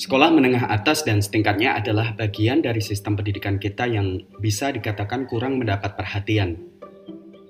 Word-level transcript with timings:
Sekolah 0.00 0.32
menengah 0.32 0.64
atas 0.72 1.04
dan 1.04 1.20
setingkatnya 1.20 1.76
adalah 1.76 2.16
bagian 2.16 2.64
dari 2.64 2.80
sistem 2.80 3.20
pendidikan 3.20 3.60
kita 3.60 3.84
yang 3.84 4.24
bisa 4.40 4.72
dikatakan 4.72 5.28
kurang 5.28 5.60
mendapat 5.60 5.92
perhatian. 5.92 6.56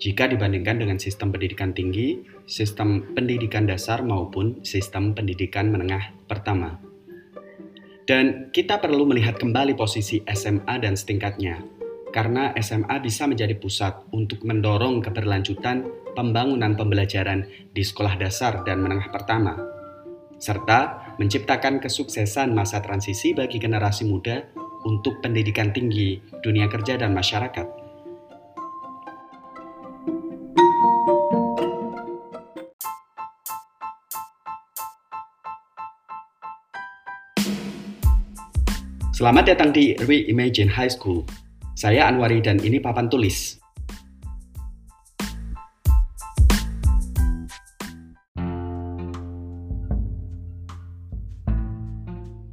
Jika 0.03 0.27
dibandingkan 0.27 0.83
dengan 0.83 0.99
sistem 0.99 1.31
pendidikan 1.31 1.71
tinggi, 1.71 2.19
sistem 2.51 3.15
pendidikan 3.15 3.71
dasar 3.71 4.03
maupun 4.03 4.67
sistem 4.67 5.15
pendidikan 5.15 5.71
menengah 5.71 6.11
pertama. 6.27 6.83
Dan 8.03 8.51
kita 8.51 8.83
perlu 8.83 9.07
melihat 9.07 9.39
kembali 9.39 9.79
posisi 9.79 10.19
SMA 10.27 10.75
dan 10.83 10.99
setingkatnya, 10.99 11.63
karena 12.11 12.51
SMA 12.59 12.99
bisa 12.99 13.31
menjadi 13.31 13.55
pusat 13.63 13.95
untuk 14.11 14.43
mendorong 14.43 15.07
keberlanjutan 15.07 15.87
pembangunan 16.19 16.75
pembelajaran 16.75 17.47
di 17.71 17.87
sekolah 17.87 18.19
dasar 18.19 18.67
dan 18.67 18.83
menengah 18.83 19.07
pertama 19.15 19.79
serta 20.41 21.10
menciptakan 21.21 21.85
kesuksesan 21.85 22.57
masa 22.57 22.81
transisi 22.81 23.37
bagi 23.37 23.61
generasi 23.61 24.09
muda 24.09 24.41
untuk 24.89 25.21
pendidikan 25.21 25.69
tinggi, 25.69 26.17
dunia 26.41 26.65
kerja, 26.65 26.97
dan 26.97 27.13
masyarakat. 27.13 27.69
Selamat 39.13 39.53
datang 39.53 39.77
di 39.77 39.93
Reimagine 40.01 40.73
High 40.73 40.97
School. 40.97 41.29
Saya 41.77 42.09
Anwari 42.09 42.41
dan 42.41 42.57
ini 42.65 42.81
papan 42.81 43.13
tulis. 43.13 43.60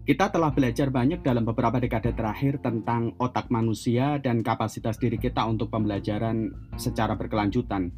Kita 0.07 0.31
telah 0.31 0.55
belajar 0.55 0.87
banyak 0.87 1.19
dalam 1.19 1.43
beberapa 1.43 1.83
dekade 1.83 2.15
terakhir 2.15 2.63
tentang 2.63 3.11
otak 3.19 3.51
manusia 3.51 4.15
dan 4.23 4.39
kapasitas 4.39 4.95
diri 4.95 5.19
kita 5.19 5.43
untuk 5.43 5.67
pembelajaran 5.67 6.47
secara 6.79 7.19
berkelanjutan. 7.19 7.91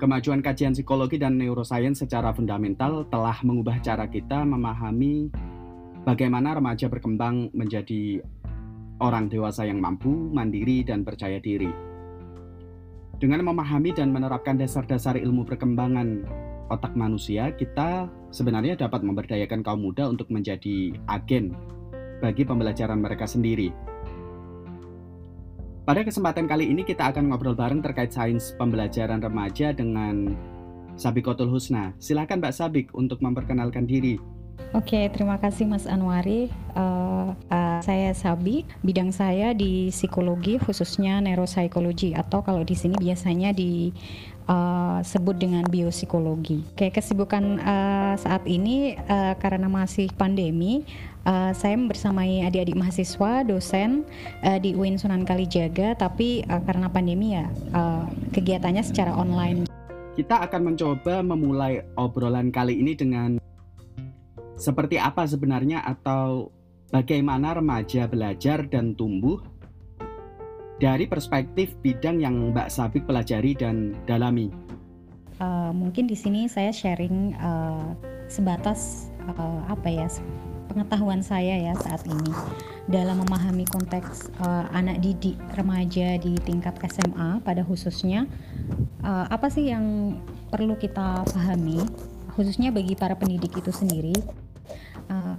Kemajuan 0.00 0.40
kajian 0.40 0.72
psikologi 0.72 1.20
dan 1.20 1.36
neuroscience 1.36 2.00
secara 2.00 2.32
fundamental 2.32 3.04
telah 3.12 3.36
mengubah 3.44 3.84
cara 3.84 4.08
kita 4.08 4.48
memahami 4.48 5.28
bagaimana 6.08 6.56
remaja 6.56 6.88
berkembang 6.88 7.52
menjadi 7.52 8.24
orang 9.04 9.28
dewasa 9.28 9.68
yang 9.68 9.84
mampu, 9.84 10.08
mandiri, 10.08 10.88
dan 10.88 11.04
percaya 11.04 11.36
diri. 11.36 11.68
Dengan 13.20 13.44
memahami 13.44 13.92
dan 13.92 14.08
menerapkan 14.08 14.56
dasar-dasar 14.56 15.20
ilmu 15.20 15.44
perkembangan 15.44 16.24
otak 16.68 16.92
manusia, 16.94 17.52
kita 17.56 18.08
sebenarnya 18.32 18.76
dapat 18.76 19.04
memberdayakan 19.04 19.64
kaum 19.64 19.80
muda 19.80 20.08
untuk 20.08 20.28
menjadi 20.28 20.96
agen 21.08 21.56
bagi 22.20 22.44
pembelajaran 22.44 23.00
mereka 23.00 23.24
sendiri. 23.24 23.72
Pada 25.88 26.04
kesempatan 26.04 26.44
kali 26.44 26.68
ini 26.68 26.84
kita 26.84 27.08
akan 27.08 27.32
ngobrol 27.32 27.56
bareng 27.56 27.80
terkait 27.80 28.12
sains 28.12 28.52
pembelajaran 28.60 29.24
remaja 29.24 29.72
dengan 29.72 30.36
Sabikotul 31.00 31.48
Husna. 31.48 31.96
Silakan 31.96 32.44
Mbak 32.44 32.52
Sabik 32.52 32.86
untuk 32.92 33.24
memperkenalkan 33.24 33.88
diri. 33.88 34.20
Oke, 34.76 35.08
terima 35.08 35.40
kasih 35.40 35.64
Mas 35.64 35.88
Anwari. 35.88 36.52
Uh, 36.76 37.32
uh, 37.48 37.80
saya 37.80 38.12
Sabi, 38.12 38.68
bidang 38.84 39.16
saya 39.16 39.56
di 39.56 39.88
psikologi 39.88 40.60
khususnya 40.60 41.24
neuropsikologi 41.24 42.12
atau 42.12 42.44
kalau 42.44 42.60
di 42.68 42.76
sini 42.76 42.92
biasanya 43.00 43.56
di 43.56 43.96
uh, 44.48 44.98
sebut 45.04 45.36
dengan 45.36 45.62
biopsikologi. 45.68 46.64
Kayak 46.74 46.98
kesibukan 46.98 47.60
uh, 47.60 48.14
saat 48.18 48.42
ini 48.48 48.96
uh, 48.96 49.36
karena 49.38 49.68
masih 49.68 50.10
pandemi, 50.16 50.82
uh, 51.28 51.52
saya 51.54 51.76
bersamai 51.76 52.42
adik-adik 52.42 52.74
mahasiswa, 52.74 53.44
dosen 53.44 54.08
uh, 54.42 54.58
di 54.58 54.74
UIN 54.74 54.96
Sunan 54.96 55.22
Kalijaga, 55.22 55.94
tapi 55.94 56.42
uh, 56.48 56.64
karena 56.64 56.88
pandemi 56.88 57.36
ya 57.36 57.46
uh, 57.76 58.08
kegiatannya 58.32 58.82
secara 58.82 59.14
online. 59.14 59.68
Kita 60.18 60.42
akan 60.42 60.74
mencoba 60.74 61.22
memulai 61.22 61.84
obrolan 61.94 62.50
kali 62.50 62.82
ini 62.82 62.98
dengan 62.98 63.38
seperti 64.58 64.98
apa 64.98 65.22
sebenarnya 65.22 65.86
atau 65.86 66.50
bagaimana 66.90 67.54
remaja 67.54 68.10
belajar 68.10 68.66
dan 68.66 68.98
tumbuh 68.98 69.38
dari 70.78 71.10
perspektif 71.10 71.74
bidang 71.82 72.22
yang 72.22 72.54
Mbak 72.54 72.70
Sabik 72.70 73.04
pelajari 73.06 73.54
dan 73.58 73.94
dalami? 74.06 74.50
Uh, 75.38 75.70
mungkin 75.70 76.10
di 76.10 76.18
sini 76.18 76.50
saya 76.50 76.74
sharing 76.74 77.34
uh, 77.38 77.94
sebatas 78.26 79.10
uh, 79.26 79.62
apa 79.70 79.86
ya 79.86 80.06
pengetahuan 80.68 81.22
saya 81.22 81.70
ya 81.70 81.72
saat 81.78 82.02
ini 82.04 82.32
dalam 82.90 83.22
memahami 83.22 83.62
konteks 83.70 84.34
uh, 84.42 84.66
anak 84.74 84.98
didik 84.98 85.38
remaja 85.54 86.18
di 86.18 86.34
tingkat 86.42 86.74
SMA 86.90 87.38
pada 87.42 87.62
khususnya 87.62 88.26
uh, 89.02 89.30
apa 89.30 89.46
sih 89.48 89.70
yang 89.70 90.18
perlu 90.50 90.74
kita 90.76 91.22
pahami 91.22 91.82
khususnya 92.34 92.74
bagi 92.74 92.98
para 92.98 93.14
pendidik 93.14 93.54
itu 93.56 93.70
sendiri 93.70 94.14
uh, 95.08 95.34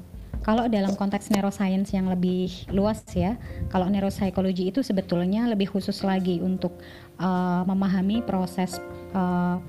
kalau 0.50 0.66
dalam 0.66 0.98
konteks 0.98 1.30
neuroscience 1.30 1.94
yang 1.94 2.10
lebih 2.10 2.50
luas 2.74 3.06
ya, 3.14 3.38
kalau 3.70 3.86
neuropsikologi 3.86 4.74
itu 4.74 4.82
sebetulnya 4.82 5.46
lebih 5.46 5.70
khusus 5.70 6.02
lagi 6.02 6.42
untuk 6.42 6.74
uh, 7.22 7.62
memahami 7.70 8.26
proses 8.26 8.82
uh, 9.14 9.62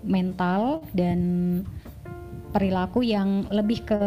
mental 0.00 0.80
dan 0.96 1.20
perilaku 2.48 3.04
yang 3.04 3.44
lebih 3.52 3.84
ke 3.84 4.00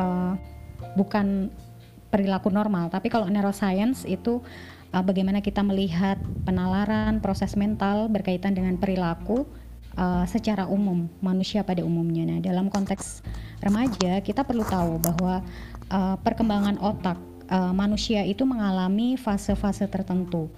uh, 0.00 0.32
bukan 0.96 1.52
perilaku 2.08 2.48
normal, 2.48 2.88
tapi 2.88 3.12
kalau 3.12 3.28
neuroscience 3.28 4.08
itu 4.08 4.40
uh, 4.96 5.04
bagaimana 5.04 5.44
kita 5.44 5.60
melihat 5.60 6.16
penalaran 6.48 7.20
proses 7.20 7.60
mental 7.60 8.08
berkaitan 8.08 8.56
dengan 8.56 8.80
perilaku 8.80 9.44
uh, 9.96 10.24
secara 10.28 10.68
umum 10.68 11.08
manusia 11.18 11.64
pada 11.66 11.82
umumnya. 11.82 12.28
Nah, 12.28 12.38
dalam 12.38 12.68
konteks 12.70 13.24
remaja 13.64 14.20
kita 14.22 14.44
perlu 14.44 14.62
tahu 14.62 15.00
bahwa 15.02 15.42
uh, 15.90 16.16
perkembangan 16.20 16.78
otak 16.78 17.18
uh, 17.50 17.72
manusia 17.72 18.22
itu 18.22 18.44
mengalami 18.46 19.16
fase-fase 19.18 19.88
tertentu. 19.90 20.52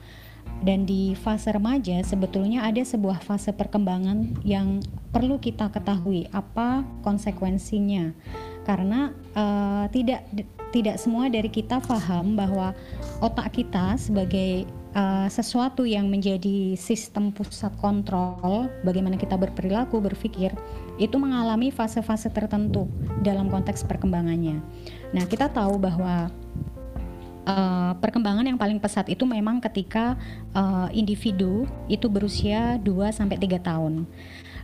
Dan 0.58 0.88
di 0.88 1.14
fase 1.14 1.54
remaja 1.54 2.02
sebetulnya 2.02 2.66
ada 2.66 2.82
sebuah 2.82 3.22
fase 3.22 3.54
perkembangan 3.54 4.42
yang 4.42 4.82
perlu 5.14 5.38
kita 5.38 5.70
ketahui 5.70 6.26
apa 6.34 6.82
konsekuensinya. 7.06 8.10
Karena 8.66 9.14
uh, 9.38 9.86
tidak 9.94 10.26
tidak 10.68 11.00
semua 11.00 11.32
dari 11.32 11.48
kita 11.48 11.80
paham 11.80 12.36
bahwa 12.36 12.76
otak 13.22 13.60
kita 13.60 13.96
sebagai 13.96 14.68
uh, 14.94 15.28
sesuatu 15.28 15.84
yang 15.84 16.08
menjadi 16.08 16.76
sistem 16.78 17.34
pusat 17.34 17.72
kontrol 17.80 18.70
bagaimana 18.84 19.18
kita 19.20 19.34
berperilaku, 19.36 20.00
berpikir 20.00 20.54
itu 20.96 21.16
mengalami 21.16 21.70
fase-fase 21.70 22.30
tertentu 22.32 22.88
dalam 23.22 23.52
konteks 23.52 23.84
perkembangannya. 23.86 24.58
Nah, 25.14 25.24
kita 25.24 25.48
tahu 25.48 25.78
bahwa 25.78 26.28
uh, 27.48 27.92
perkembangan 27.98 28.44
yang 28.44 28.60
paling 28.60 28.76
pesat 28.78 29.08
itu 29.08 29.24
memang 29.24 29.62
ketika 29.62 30.18
uh, 30.52 30.90
individu 30.92 31.64
itu 31.88 32.06
berusia 32.10 32.76
2 32.82 33.14
sampai 33.14 33.40
3 33.40 33.58
tahun. 33.62 34.04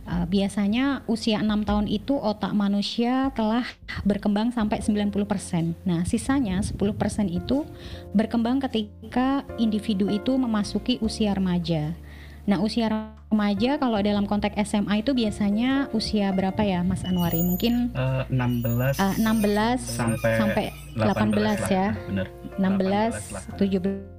Uh, 0.05 0.21
biasanya 0.29 1.01
usia 1.09 1.41
6 1.41 1.65
tahun 1.65 1.89
itu 1.89 2.13
otak 2.13 2.53
manusia 2.53 3.33
telah 3.33 3.65
berkembang 4.05 4.53
sampai 4.53 4.77
90%. 4.77 5.73
Nah, 5.81 6.05
sisanya 6.05 6.61
10% 6.61 6.77
itu 7.25 7.65
berkembang 8.13 8.61
ketika 8.61 9.41
individu 9.57 10.05
itu 10.13 10.37
memasuki 10.37 11.01
usia 11.01 11.33
remaja. 11.33 11.97
Nah, 12.45 12.61
usia 12.61 12.85
remaja 13.33 13.81
kalau 13.81 13.97
dalam 13.97 14.29
konteks 14.29 14.53
SMA 14.69 15.01
itu 15.01 15.17
biasanya 15.17 15.89
usia 15.89 16.29
berapa 16.29 16.61
ya, 16.61 16.85
Mas 16.85 17.01
Anwari? 17.01 17.41
Mungkin 17.41 17.89
uh, 17.97 18.29
16 18.29 19.01
uh, 19.01 19.13
16 19.17 19.81
sampai, 19.81 20.33
sampai 20.37 20.65
18, 21.01 21.65
18 21.65 21.73
ya. 21.73 21.87
Benar. 22.05 22.27
16, 22.61 23.57
17 23.57 24.14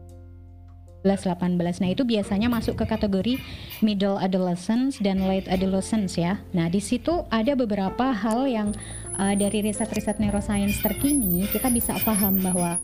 18. 1.07 1.55
Nah, 1.57 1.89
itu 1.89 2.03
biasanya 2.03 2.51
masuk 2.51 2.83
ke 2.83 2.85
kategori 2.85 3.39
middle 3.81 4.19
adolescence 4.19 4.99
dan 4.99 5.23
late 5.25 5.47
adolescence 5.47 6.19
ya. 6.19 6.43
Nah, 6.51 6.67
di 6.67 6.83
situ 6.83 7.23
ada 7.31 7.55
beberapa 7.55 8.11
hal 8.11 8.51
yang 8.51 8.75
uh, 9.15 9.35
dari 9.39 9.63
riset-riset 9.65 10.19
neuroscience 10.19 10.83
terkini 10.83 11.47
kita 11.49 11.71
bisa 11.71 11.97
paham 12.03 12.43
bahwa 12.43 12.83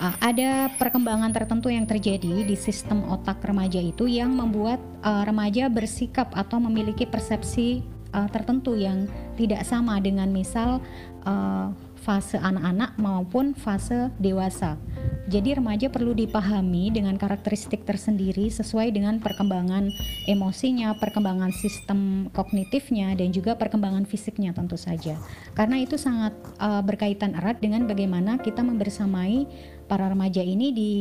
uh, 0.00 0.16
ada 0.20 0.68
perkembangan 0.76 1.32
tertentu 1.32 1.72
yang 1.72 1.88
terjadi 1.88 2.44
di 2.44 2.56
sistem 2.56 3.04
otak 3.08 3.40
remaja 3.44 3.80
itu 3.80 4.04
yang 4.08 4.32
membuat 4.32 4.80
uh, 5.02 5.24
remaja 5.24 5.70
bersikap 5.72 6.32
atau 6.36 6.60
memiliki 6.60 7.08
persepsi 7.08 7.84
uh, 8.12 8.28
tertentu 8.28 8.76
yang 8.76 9.08
tidak 9.36 9.64
sama 9.64 9.98
dengan 10.00 10.28
misal 10.30 10.80
uh, 11.24 11.72
fase 12.06 12.38
anak-anak 12.38 12.94
maupun 13.02 13.50
fase 13.58 14.14
dewasa. 14.22 14.78
Jadi 15.26 15.58
remaja 15.58 15.90
perlu 15.90 16.14
dipahami 16.14 16.94
dengan 16.94 17.18
karakteristik 17.18 17.82
tersendiri 17.82 18.46
sesuai 18.46 18.94
dengan 18.94 19.18
perkembangan 19.18 19.90
emosinya, 20.30 20.94
perkembangan 21.02 21.50
sistem 21.50 22.30
kognitifnya 22.30 23.18
dan 23.18 23.34
juga 23.34 23.58
perkembangan 23.58 24.06
fisiknya 24.06 24.54
tentu 24.54 24.78
saja. 24.78 25.18
Karena 25.58 25.82
itu 25.82 25.98
sangat 25.98 26.30
uh, 26.62 26.78
berkaitan 26.78 27.34
erat 27.34 27.58
dengan 27.58 27.90
bagaimana 27.90 28.38
kita 28.38 28.62
membersamai 28.62 29.50
para 29.90 30.06
remaja 30.06 30.46
ini 30.46 30.70
di 30.70 30.92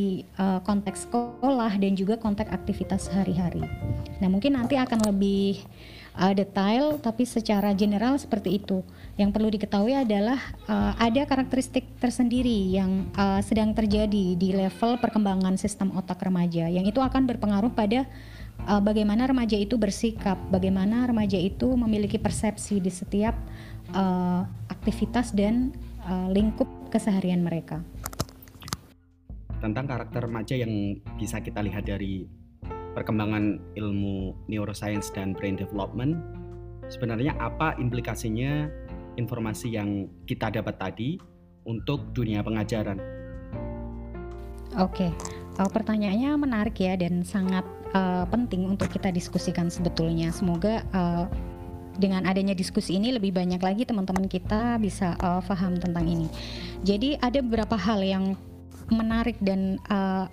uh, 0.42 0.58
konteks 0.66 1.06
sekolah 1.06 1.78
dan 1.78 1.94
juga 1.94 2.18
konteks 2.18 2.50
aktivitas 2.50 3.06
sehari-hari. 3.14 3.62
Nah, 4.18 4.30
mungkin 4.30 4.58
nanti 4.58 4.74
akan 4.74 5.06
lebih 5.06 5.62
uh, 6.18 6.34
detail 6.34 6.98
tapi 6.98 7.28
secara 7.28 7.78
general 7.78 8.18
seperti 8.18 8.58
itu. 8.58 8.82
Yang 9.16 9.32
perlu 9.32 9.48
diketahui 9.48 9.96
adalah 9.96 10.36
uh, 10.68 10.92
ada 11.00 11.24
karakteristik 11.24 11.88
tersendiri 12.04 12.76
yang 12.76 13.08
uh, 13.16 13.40
sedang 13.40 13.72
terjadi 13.72 14.36
di 14.36 14.52
level 14.52 15.00
perkembangan 15.00 15.56
sistem 15.56 15.96
otak 15.96 16.20
remaja 16.20 16.68
yang 16.68 16.84
itu 16.84 17.00
akan 17.00 17.24
berpengaruh 17.24 17.72
pada 17.72 18.04
uh, 18.68 18.84
bagaimana 18.84 19.24
remaja 19.24 19.56
itu 19.56 19.80
bersikap, 19.80 20.36
bagaimana 20.52 21.08
remaja 21.08 21.40
itu 21.40 21.72
memiliki 21.80 22.20
persepsi 22.20 22.84
di 22.84 22.92
setiap 22.92 23.40
uh, 23.96 24.44
aktivitas 24.68 25.32
dan 25.32 25.72
uh, 26.04 26.28
lingkup 26.28 26.68
keseharian 26.92 27.40
mereka. 27.40 27.80
Tentang 29.64 29.88
karakter 29.88 30.28
remaja 30.28 30.60
yang 30.60 31.00
bisa 31.16 31.40
kita 31.40 31.64
lihat 31.64 31.88
dari 31.88 32.28
perkembangan 32.92 33.64
ilmu 33.80 34.36
neuroscience 34.52 35.08
dan 35.16 35.32
brain 35.32 35.56
development, 35.56 36.20
sebenarnya 36.92 37.32
apa 37.40 37.80
implikasinya 37.80 38.68
informasi 39.16 39.76
yang 39.76 40.08
kita 40.28 40.52
dapat 40.52 40.76
tadi 40.78 41.10
untuk 41.66 42.14
dunia 42.14 42.46
pengajaran? 42.46 43.00
Oke, 44.76 45.08
uh, 45.60 45.70
pertanyaannya 45.72 46.36
menarik 46.36 46.76
ya 46.78 47.00
dan 47.00 47.24
sangat 47.24 47.64
uh, 47.96 48.28
penting 48.28 48.68
untuk 48.68 48.92
kita 48.92 49.10
diskusikan 49.10 49.72
sebetulnya. 49.72 50.30
Semoga 50.36 50.84
uh, 50.92 51.26
dengan 51.96 52.28
adanya 52.28 52.52
diskusi 52.52 53.00
ini 53.00 53.16
lebih 53.16 53.32
banyak 53.32 53.64
lagi 53.64 53.88
teman-teman 53.88 54.28
kita 54.28 54.76
bisa 54.84 55.16
uh, 55.24 55.40
paham 55.40 55.80
tentang 55.80 56.06
ini. 56.06 56.28
Jadi 56.84 57.16
ada 57.24 57.40
beberapa 57.40 57.80
hal 57.80 58.04
yang 58.04 58.36
menarik 58.92 59.40
dan 59.40 59.80
uh, 59.88 60.28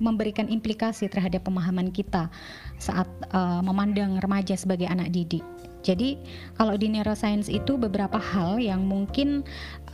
memberikan 0.00 0.48
implikasi 0.48 1.12
terhadap 1.12 1.44
pemahaman 1.44 1.92
kita 1.92 2.32
saat 2.80 3.06
uh, 3.36 3.60
memandang 3.60 4.16
remaja 4.20 4.56
sebagai 4.56 4.88
anak 4.88 5.12
didik. 5.12 5.44
Jadi 5.80 6.20
kalau 6.56 6.76
di 6.76 6.92
neuroscience 6.92 7.48
itu 7.48 7.80
beberapa 7.80 8.20
hal 8.20 8.60
yang 8.60 8.84
mungkin 8.84 9.46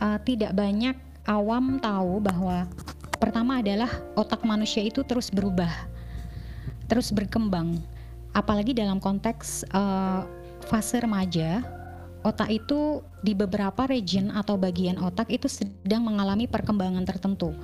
uh, 0.03 0.19
tidak 0.23 0.51
banyak 0.51 0.95
awam 1.27 1.79
tahu 1.79 2.23
bahwa 2.23 2.67
pertama 3.19 3.59
adalah 3.59 3.89
otak 4.15 4.43
manusia 4.43 4.83
itu 4.83 5.03
terus 5.03 5.31
berubah, 5.31 5.71
terus 6.87 7.11
berkembang, 7.11 7.79
apalagi 8.35 8.75
dalam 8.75 8.99
konteks 8.99 9.67
uh, 9.71 10.23
fase 10.67 10.99
remaja 10.99 11.63
otak 12.27 12.51
itu 12.51 12.99
di 13.23 13.33
beberapa 13.33 13.89
region 13.89 14.29
atau 14.29 14.59
bagian 14.59 14.99
otak 15.01 15.31
itu 15.33 15.49
sedang 15.49 16.05
mengalami 16.05 16.45
perkembangan 16.45 17.01
tertentu. 17.07 17.55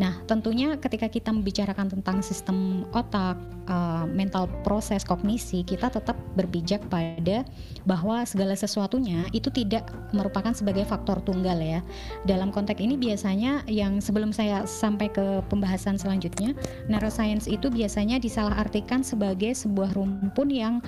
Nah, 0.00 0.22
tentunya 0.24 0.78
ketika 0.80 1.10
kita 1.10 1.34
membicarakan 1.34 1.92
tentang 1.92 2.24
sistem 2.24 2.88
otak, 2.96 3.36
uh, 3.68 4.08
mental 4.08 4.48
proses 4.64 5.04
kognisi, 5.04 5.66
kita 5.66 5.92
tetap 5.92 6.16
berpijak 6.38 6.80
pada 6.88 7.44
bahwa 7.84 8.24
segala 8.24 8.56
sesuatunya 8.56 9.28
itu 9.36 9.52
tidak 9.52 9.90
merupakan 10.16 10.54
sebagai 10.56 10.88
faktor 10.88 11.20
tunggal 11.26 11.60
ya. 11.60 11.84
Dalam 12.24 12.48
konteks 12.54 12.80
ini 12.80 12.96
biasanya 12.96 13.66
yang 13.68 14.00
sebelum 14.00 14.32
saya 14.32 14.64
sampai 14.64 15.12
ke 15.12 15.44
pembahasan 15.52 16.00
selanjutnya, 16.00 16.56
neuroscience 16.88 17.50
itu 17.50 17.68
biasanya 17.68 18.16
disalahartikan 18.16 19.04
sebagai 19.04 19.52
sebuah 19.52 19.92
rumpun 19.92 20.48
yang 20.48 20.80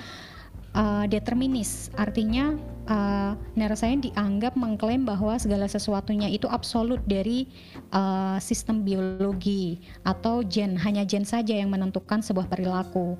uh, 0.74 1.04
determinis, 1.06 1.88
artinya 1.94 2.58
uh, 2.90 3.32
neuroscience 3.56 4.10
dianggap 4.10 4.58
mengklaim 4.58 5.06
bahwa 5.06 5.38
segala 5.40 5.70
sesuatunya 5.70 6.28
itu 6.28 6.50
absolut 6.50 7.00
dari 7.06 7.48
uh, 7.94 8.36
sistem 8.42 8.82
biologi 8.82 9.80
atau 10.04 10.44
gen, 10.44 10.76
hanya 10.76 11.06
gen 11.06 11.24
saja 11.24 11.54
yang 11.54 11.70
menentukan 11.72 12.20
sebuah 12.20 12.50
perilaku 12.50 13.16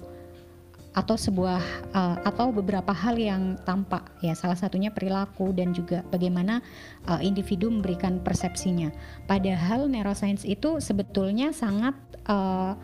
atau 0.95 1.19
sebuah 1.19 1.59
uh, 1.91 2.23
atau 2.23 2.55
beberapa 2.55 2.95
hal 2.95 3.19
yang 3.19 3.59
tampak. 3.67 4.15
Ya 4.23 4.39
salah 4.39 4.55
satunya 4.55 4.95
perilaku 4.95 5.51
dan 5.51 5.75
juga 5.75 6.07
bagaimana 6.07 6.63
uh, 7.11 7.19
individu 7.19 7.67
memberikan 7.67 8.23
persepsinya. 8.23 8.95
Padahal 9.27 9.91
neuroscience 9.91 10.47
itu 10.47 10.79
sebetulnya 10.79 11.51
sangat 11.51 11.99
uh, 12.31 12.79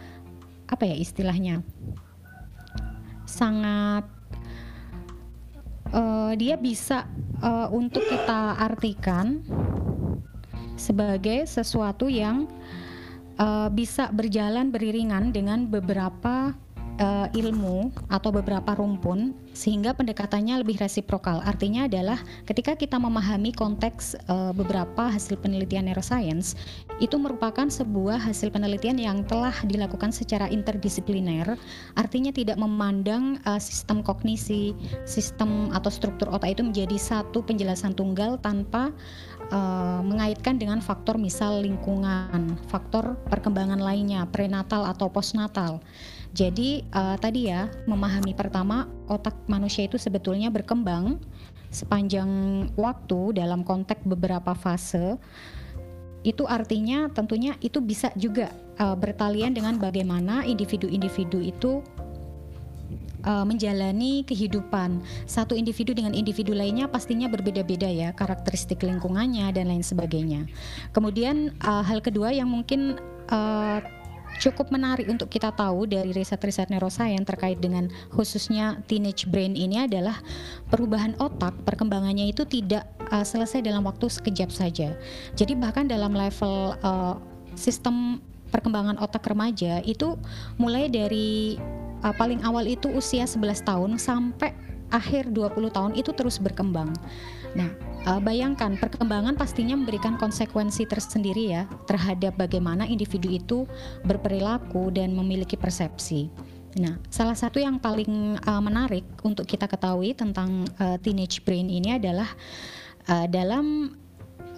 apa 0.67 0.85
ya 0.91 0.99
istilahnya? 0.99 1.63
Sangat 3.31 4.20
uh, 5.95 6.33
dia 6.35 6.57
bisa 6.59 7.07
uh, 7.43 7.69
untuk 7.71 8.03
kita 8.07 8.59
artikan 8.59 9.43
sebagai 10.81 11.45
sesuatu 11.45 12.09
yang 12.09 12.49
uh, 13.37 13.69
bisa 13.69 14.09
berjalan 14.11 14.73
beriringan 14.73 15.31
dengan 15.31 15.69
beberapa 15.69 16.57
uh, 17.01 17.27
ilmu 17.33 17.91
atau 18.13 18.31
beberapa 18.31 18.77
rumpun 18.77 19.33
sehingga 19.51 19.97
pendekatannya 19.97 20.63
lebih 20.63 20.79
resiprokal. 20.79 21.43
Artinya 21.43 21.91
adalah 21.91 22.21
ketika 22.47 22.79
kita 22.79 23.01
memahami 23.01 23.51
konteks 23.51 24.15
uh, 24.31 24.55
beberapa 24.55 25.11
hasil 25.11 25.41
penelitian 25.41 25.91
neuroscience 25.91 26.55
itu 27.03 27.17
merupakan 27.17 27.67
sebuah 27.67 28.21
hasil 28.21 28.53
penelitian 28.55 29.01
yang 29.01 29.19
telah 29.27 29.57
dilakukan 29.67 30.15
secara 30.15 30.47
interdisipliner. 30.53 31.57
Artinya 31.99 32.31
tidak 32.31 32.61
memandang 32.61 33.41
uh, 33.49 33.59
sistem 33.59 34.05
kognisi, 34.05 34.77
sistem 35.09 35.73
atau 35.75 35.91
struktur 35.91 36.31
otak 36.31 36.55
itu 36.55 36.63
menjadi 36.63 36.95
satu 37.01 37.43
penjelasan 37.43 37.97
tunggal 37.97 38.39
tanpa 38.39 38.93
uh, 39.51 40.01
mengaitkan 40.05 40.61
dengan 40.61 40.79
faktor 40.85 41.17
misal 41.17 41.65
lingkungan, 41.65 42.55
faktor 42.71 43.19
perkembangan 43.33 43.81
lainnya, 43.81 44.29
prenatal 44.31 44.87
atau 44.87 45.09
postnatal. 45.11 45.83
Jadi 46.31 46.87
uh, 46.95 47.19
tadi 47.19 47.51
ya 47.51 47.67
memahami 47.91 48.39
pertama 48.39 48.87
otak 49.11 49.35
manusia 49.51 49.87
itu 49.87 49.99
sebetulnya 49.99 50.47
berkembang 50.47 51.19
sepanjang 51.71 52.31
waktu 52.79 53.35
dalam 53.35 53.67
konteks 53.67 54.07
beberapa 54.07 54.55
fase. 54.55 55.19
Itu 56.21 56.45
artinya 56.45 57.09
tentunya 57.11 57.57
itu 57.65 57.81
bisa 57.81 58.13
juga 58.15 58.53
uh, 58.79 58.95
bertalian 58.95 59.57
dengan 59.57 59.81
bagaimana 59.81 60.45
individu-individu 60.47 61.41
itu 61.41 61.81
uh, 63.25 63.45
menjalani 63.45 64.23
kehidupan 64.29 65.01
satu 65.25 65.57
individu 65.57 65.97
dengan 65.97 66.13
individu 66.13 66.53
lainnya 66.53 66.87
pastinya 66.87 67.27
berbeda-beda 67.27 67.89
ya 67.89 68.13
karakteristik 68.13 68.85
lingkungannya 68.85 69.49
dan 69.51 69.73
lain 69.73 69.83
sebagainya. 69.83 70.47
Kemudian 70.93 71.57
uh, 71.65 71.83
hal 71.83 72.05
kedua 72.05 72.31
yang 72.31 72.53
mungkin 72.53 73.01
uh, 73.33 73.81
cukup 74.39 74.71
menarik 74.71 75.11
untuk 75.11 75.27
kita 75.29 75.51
tahu 75.51 75.91
dari 75.91 76.15
riset-riset 76.15 76.71
neuroscience 76.71 77.27
terkait 77.27 77.59
dengan 77.59 77.91
khususnya 78.15 78.81
teenage 78.87 79.27
brain 79.27 79.59
ini 79.59 79.85
adalah 79.85 80.23
perubahan 80.71 81.19
otak 81.19 81.53
perkembangannya 81.67 82.31
itu 82.31 82.47
tidak 82.47 82.87
uh, 83.11 83.27
selesai 83.27 83.61
dalam 83.65 83.83
waktu 83.83 84.07
sekejap 84.07 84.51
saja. 84.55 84.95
Jadi 85.35 85.59
bahkan 85.59 85.91
dalam 85.91 86.15
level 86.15 86.79
uh, 86.81 87.19
sistem 87.59 88.23
perkembangan 88.51 88.99
otak 88.99 89.27
remaja 89.27 89.83
itu 89.83 90.19
mulai 90.59 90.91
dari 90.91 91.59
uh, 92.03 92.15
paling 92.15 92.43
awal 92.43 92.67
itu 92.67 92.91
usia 92.91 93.25
11 93.25 93.67
tahun 93.67 93.91
sampai 93.97 94.53
akhir 94.91 95.31
20 95.31 95.71
tahun 95.71 95.93
itu 95.95 96.11
terus 96.13 96.37
berkembang. 96.43 96.91
Nah, 97.59 97.71
uh, 98.07 98.21
bayangkan 98.23 98.79
perkembangan 98.79 99.35
pastinya 99.35 99.75
memberikan 99.75 100.15
konsekuensi 100.17 100.87
tersendiri 100.87 101.51
ya 101.51 101.67
terhadap 101.91 102.39
bagaimana 102.39 102.87
individu 102.87 103.29
itu 103.31 103.59
berperilaku 104.07 104.95
dan 104.95 105.13
memiliki 105.13 105.59
persepsi. 105.59 106.31
Nah, 106.79 107.03
salah 107.11 107.35
satu 107.35 107.59
yang 107.59 107.83
paling 107.83 108.39
uh, 108.47 108.63
menarik 108.63 109.03
untuk 109.27 109.43
kita 109.43 109.67
ketahui 109.67 110.15
tentang 110.15 110.63
uh, 110.79 110.95
teenage 111.03 111.43
brain 111.43 111.67
ini 111.67 111.99
adalah 111.99 112.31
uh, 113.11 113.27
dalam 113.27 113.91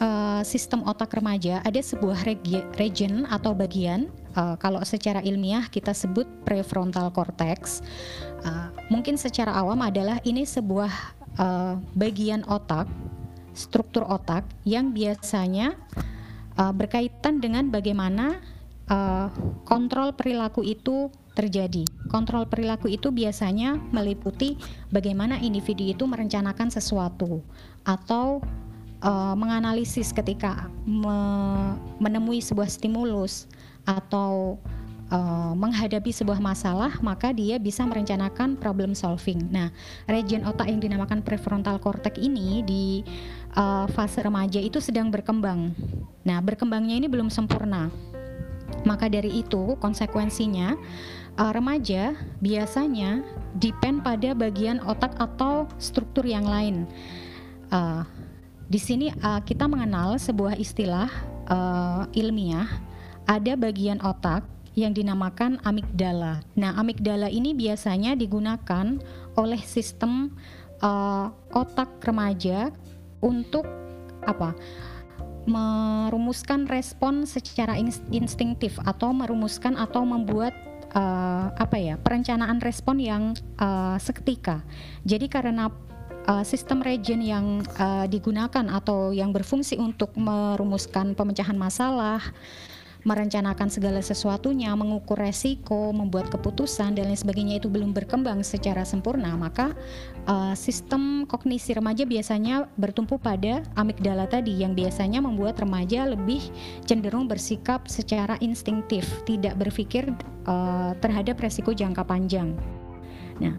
uh, 0.01 0.41
sistem 0.47 0.87
otak 0.89 1.13
remaja 1.19 1.61
ada 1.67 1.81
sebuah 1.81 2.25
region 2.79 3.29
atau 3.29 3.53
bagian 3.53 4.09
uh, 4.39 4.57
kalau 4.57 4.81
secara 4.87 5.21
ilmiah 5.21 5.67
kita 5.69 5.93
sebut 5.93 6.25
prefrontal 6.47 7.13
cortex. 7.13 7.85
Uh, 8.43 8.73
mungkin 8.89 9.19
secara 9.21 9.53
awam 9.55 9.83
adalah 9.85 10.19
ini 10.25 10.47
sebuah 10.47 10.93
uh, 11.39 11.75
bagian 11.97 12.47
otak 12.49 12.89
struktur 13.53 14.09
otak 14.09 14.49
yang 14.65 14.97
biasanya 14.97 15.77
uh, 16.57 16.73
berkaitan 16.73 17.39
dengan 17.41 17.69
bagaimana 17.69 18.41
uh, 18.89 19.29
kontrol 19.69 20.17
perilaku 20.17 20.65
itu 20.65 21.13
terjadi. 21.33 21.89
Kontrol 22.13 22.45
perilaku 22.45 22.93
itu 22.93 23.09
biasanya 23.09 23.81
meliputi 23.93 24.61
bagaimana 24.93 25.41
individu 25.41 25.89
itu 25.89 26.05
merencanakan 26.05 26.69
sesuatu 26.69 27.41
atau 27.89 28.45
uh, 29.03 29.35
menganalisis 29.35 30.15
ketika 30.15 30.71
me 30.87 31.19
menemui 31.99 32.39
sebuah 32.39 32.71
stimulus 32.71 33.51
atau 33.83 34.57
uh, 35.13 35.53
menghadapi 35.53 36.09
sebuah 36.15 36.39
masalah, 36.39 36.97
maka 37.05 37.35
dia 37.35 37.61
bisa 37.61 37.85
merencanakan 37.85 38.57
problem 38.57 38.97
solving. 38.97 39.43
Nah, 39.53 39.69
region 40.09 40.47
otak 40.49 40.71
yang 40.71 40.81
dinamakan 40.81 41.21
prefrontal 41.21 41.77
cortex 41.83 42.17
ini 42.17 42.63
di 42.65 43.03
uh, 43.59 43.85
fase 43.93 44.25
remaja 44.25 44.59
itu 44.59 44.81
sedang 44.81 45.13
berkembang. 45.13 45.75
Nah, 46.25 46.39
berkembangnya 46.41 46.97
ini 46.97 47.07
belum 47.11 47.29
sempurna. 47.29 47.93
Maka 48.83 49.07
dari 49.07 49.45
itu, 49.45 49.77
konsekuensinya 49.79 50.75
uh, 51.37 51.53
remaja 51.53 52.17
biasanya 52.41 53.21
depend 53.61 54.01
pada 54.01 54.33
bagian 54.33 54.81
otak 54.89 55.13
atau 55.21 55.69
struktur 55.77 56.25
yang 56.25 56.49
lain. 56.49 56.89
Uh, 57.69 58.03
di 58.73 58.81
sini 58.81 59.13
uh, 59.13 59.45
kita 59.45 59.69
mengenal 59.69 60.17
sebuah 60.17 60.57
istilah 60.57 61.13
uh, 61.53 62.09
ilmiah, 62.17 62.65
ada 63.29 63.53
bagian 63.53 64.01
otak 64.01 64.49
yang 64.73 64.97
dinamakan 64.97 65.61
amigdala. 65.69 66.41
Nah, 66.57 66.73
amigdala 66.81 67.29
ini 67.29 67.53
biasanya 67.53 68.17
digunakan 68.17 68.97
oleh 69.37 69.61
sistem 69.61 70.33
uh, 70.81 71.29
otak 71.53 72.01
remaja 72.01 72.73
untuk 73.21 73.69
apa? 74.25 74.57
merumuskan 75.43 76.71
respon 76.71 77.27
secara 77.27 77.75
instingtif 78.15 78.79
atau 78.87 79.11
merumuskan 79.11 79.75
atau 79.75 80.07
membuat 80.07 80.55
uh, 80.95 81.51
apa 81.59 81.77
ya 81.83 81.99
perencanaan 81.99 82.63
respon 82.63 83.03
yang 83.03 83.35
uh, 83.59 83.99
seketika. 83.99 84.63
Jadi 85.03 85.27
karena 85.27 85.67
uh, 86.27 86.45
sistem 86.47 86.83
region 86.83 87.23
yang 87.23 87.67
uh, 87.79 88.07
digunakan 88.07 88.67
atau 88.71 89.11
yang 89.11 89.31
berfungsi 89.31 89.79
untuk 89.79 90.15
merumuskan 90.19 91.15
pemecahan 91.15 91.57
masalah 91.57 92.23
merencanakan 93.03 93.67
segala 93.67 93.99
sesuatunya, 93.99 94.71
mengukur 94.79 95.19
resiko, 95.19 95.91
membuat 95.91 96.31
keputusan 96.31 96.95
dan 96.95 97.11
lain 97.11 97.19
sebagainya 97.19 97.59
itu 97.59 97.67
belum 97.67 97.91
berkembang 97.91 98.47
secara 98.47 98.87
sempurna, 98.87 99.35
maka 99.35 99.75
uh, 100.31 100.55
sistem 100.55 101.27
kognisi 101.27 101.75
remaja 101.75 102.07
biasanya 102.07 102.71
bertumpu 102.79 103.19
pada 103.19 103.67
amigdala 103.75 104.31
tadi 104.31 104.63
yang 104.63 104.79
biasanya 104.79 105.19
membuat 105.19 105.59
remaja 105.59 106.07
lebih 106.07 106.43
cenderung 106.87 107.27
bersikap 107.27 107.91
secara 107.91 108.39
instingtif, 108.39 109.07
tidak 109.27 109.59
berpikir 109.59 110.07
uh, 110.47 110.95
terhadap 111.03 111.43
resiko 111.43 111.75
jangka 111.75 112.07
panjang. 112.07 112.55
Nah, 113.43 113.59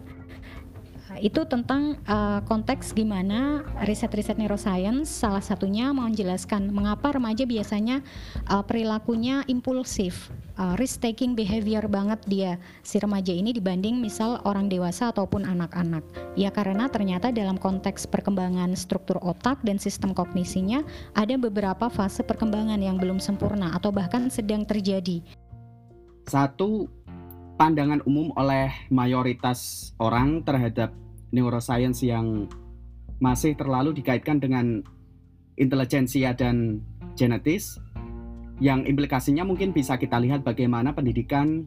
itu 1.22 1.46
tentang 1.46 2.00
uh, 2.08 2.42
konteks 2.48 2.96
gimana 2.96 3.62
riset-riset 3.84 4.40
neuroscience 4.40 5.10
salah 5.10 5.42
satunya 5.42 5.94
mau 5.94 6.10
menjelaskan 6.10 6.72
mengapa 6.72 7.14
remaja 7.14 7.46
biasanya 7.46 8.02
uh, 8.50 8.64
perilakunya 8.64 9.46
impulsif, 9.46 10.32
uh, 10.58 10.74
risk 10.80 11.04
taking 11.04 11.36
behavior 11.38 11.86
banget 11.86 12.20
dia 12.26 12.52
si 12.82 12.98
remaja 12.98 13.30
ini 13.30 13.54
dibanding 13.54 14.00
misal 14.00 14.40
orang 14.48 14.66
dewasa 14.66 15.14
ataupun 15.14 15.46
anak-anak. 15.46 16.02
Ya 16.34 16.50
karena 16.50 16.90
ternyata 16.90 17.30
dalam 17.30 17.60
konteks 17.60 18.08
perkembangan 18.10 18.74
struktur 18.74 19.20
otak 19.22 19.62
dan 19.62 19.78
sistem 19.78 20.16
kognisinya 20.16 20.82
ada 21.14 21.36
beberapa 21.36 21.86
fase 21.92 22.24
perkembangan 22.24 22.80
yang 22.80 22.96
belum 22.96 23.22
sempurna 23.22 23.76
atau 23.76 23.94
bahkan 23.94 24.26
sedang 24.32 24.66
terjadi. 24.66 25.22
Satu 26.24 26.88
pandangan 27.54 28.02
umum 28.08 28.34
oleh 28.34 28.72
mayoritas 28.90 29.92
orang 30.02 30.42
terhadap 30.42 31.03
neuroscience 31.34 32.06
yang 32.06 32.46
masih 33.18 33.58
terlalu 33.58 33.98
dikaitkan 33.98 34.38
dengan 34.38 34.86
intelijensia 35.58 36.34
dan 36.38 36.82
genetis 37.18 37.78
yang 38.62 38.86
implikasinya 38.86 39.42
mungkin 39.42 39.74
bisa 39.74 39.98
kita 39.98 40.22
lihat 40.22 40.46
bagaimana 40.46 40.94
pendidikan 40.94 41.66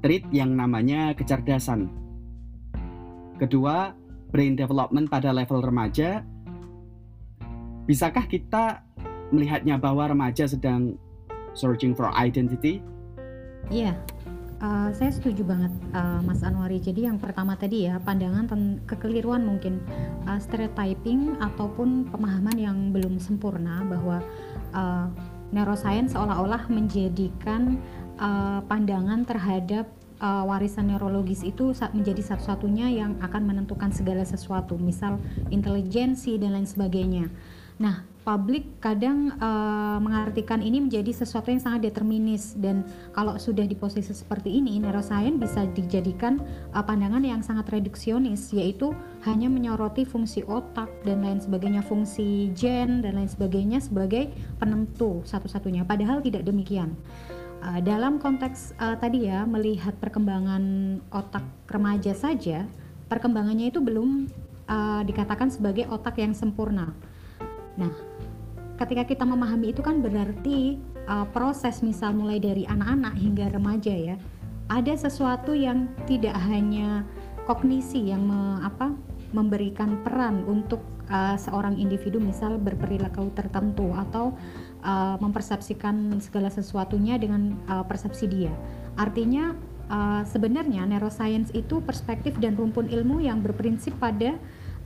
treat 0.00 0.24
yang 0.32 0.56
namanya 0.56 1.12
kecerdasan. 1.12 1.92
Kedua, 3.36 3.92
brain 4.32 4.56
development 4.56 5.12
pada 5.12 5.30
level 5.30 5.60
remaja. 5.60 6.24
Bisakah 7.84 8.24
kita 8.30 8.80
melihatnya 9.28 9.76
bahwa 9.76 10.08
remaja 10.08 10.48
sedang 10.48 10.96
searching 11.52 11.92
for 11.92 12.08
identity? 12.16 12.80
Iya, 13.68 13.92
Uh, 14.62 14.94
saya 14.94 15.10
setuju 15.10 15.42
banget 15.42 15.74
uh, 15.90 16.22
Mas 16.22 16.38
Anwari. 16.46 16.78
Jadi 16.78 17.10
yang 17.10 17.18
pertama 17.18 17.58
tadi 17.58 17.90
ya 17.90 17.98
pandangan 17.98 18.46
kekeliruan 18.86 19.42
mungkin 19.42 19.82
uh, 20.22 20.38
stereotyping 20.38 21.34
ataupun 21.42 22.06
pemahaman 22.14 22.54
yang 22.54 22.78
belum 22.94 23.18
sempurna 23.18 23.82
bahwa 23.82 24.22
uh, 24.70 25.10
neuroscience 25.50 26.14
seolah-olah 26.14 26.70
menjadikan 26.70 27.82
uh, 28.22 28.62
pandangan 28.70 29.26
terhadap 29.26 29.90
uh, 30.22 30.46
warisan 30.46 30.94
neurologis 30.94 31.42
itu 31.42 31.74
menjadi 31.90 32.22
satu-satunya 32.22 32.86
yang 33.02 33.18
akan 33.18 33.42
menentukan 33.42 33.90
segala 33.90 34.22
sesuatu, 34.22 34.78
misal 34.78 35.18
intelijensi 35.50 36.38
dan 36.38 36.54
lain 36.54 36.70
sebagainya. 36.70 37.26
Nah, 37.82 38.06
publik 38.22 38.78
kadang 38.78 39.34
uh, 39.42 39.98
mengartikan 39.98 40.62
ini 40.62 40.78
menjadi 40.78 41.10
sesuatu 41.10 41.50
yang 41.50 41.58
sangat 41.58 41.90
determinis. 41.90 42.54
Dan 42.54 42.86
kalau 43.10 43.34
sudah 43.34 43.66
di 43.66 43.74
posisi 43.74 44.14
seperti 44.14 44.62
ini 44.62 44.78
neuroscience 44.78 45.38
bisa 45.38 45.66
dijadikan 45.74 46.38
uh, 46.70 46.82
pandangan 46.82 47.22
yang 47.22 47.42
sangat 47.42 47.70
reduksionis 47.74 48.54
yaitu 48.54 48.94
hanya 49.26 49.50
menyoroti 49.50 50.06
fungsi 50.06 50.46
otak 50.46 50.88
dan 51.02 51.26
lain 51.26 51.42
sebagainya 51.42 51.82
fungsi 51.82 52.54
gen 52.54 53.02
dan 53.02 53.18
lain 53.18 53.30
sebagainya 53.30 53.82
sebagai 53.82 54.30
penentu 54.62 55.26
satu-satunya. 55.26 55.82
Padahal 55.82 56.22
tidak 56.22 56.46
demikian. 56.46 56.94
Uh, 57.62 57.78
dalam 57.82 58.18
konteks 58.18 58.74
uh, 58.78 58.98
tadi 58.98 59.30
ya 59.30 59.46
melihat 59.46 59.94
perkembangan 59.98 60.98
otak 61.14 61.46
remaja 61.70 62.10
saja 62.10 62.66
perkembangannya 63.06 63.70
itu 63.70 63.78
belum 63.78 64.26
uh, 64.66 65.02
dikatakan 65.06 65.46
sebagai 65.46 65.86
otak 65.86 66.18
yang 66.18 66.34
sempurna 66.34 66.90
nah 67.78 67.92
ketika 68.80 69.06
kita 69.14 69.24
memahami 69.24 69.70
itu 69.70 69.80
kan 69.80 70.02
berarti 70.02 70.80
uh, 71.06 71.26
proses 71.30 71.80
misal 71.80 72.12
mulai 72.16 72.42
dari 72.42 72.66
anak-anak 72.66 73.14
hingga 73.16 73.46
remaja 73.52 73.94
ya 73.94 74.16
ada 74.72 74.94
sesuatu 74.96 75.52
yang 75.52 75.90
tidak 76.08 76.32
hanya 76.48 77.04
kognisi 77.44 78.08
yang 78.08 78.24
me, 78.24 78.62
apa 78.62 78.94
memberikan 79.32 80.00
peran 80.04 80.44
untuk 80.44 80.80
uh, 81.08 81.34
seorang 81.36 81.76
individu 81.80 82.20
misal 82.20 82.60
berperilaku 82.60 83.32
tertentu 83.36 83.90
atau 83.96 84.36
uh, 84.84 85.16
mempersepsikan 85.18 86.20
segala 86.20 86.52
sesuatunya 86.52 87.16
dengan 87.16 87.56
uh, 87.66 87.82
persepsi 87.82 88.28
dia. 88.28 88.52
Artinya 89.00 89.56
uh, 89.88 90.22
sebenarnya 90.28 90.84
neuroscience 90.84 91.50
itu 91.56 91.80
perspektif 91.80 92.36
dan 92.38 92.54
rumpun 92.54 92.92
ilmu 92.92 93.24
yang 93.24 93.40
berprinsip 93.40 93.96
pada 93.98 94.36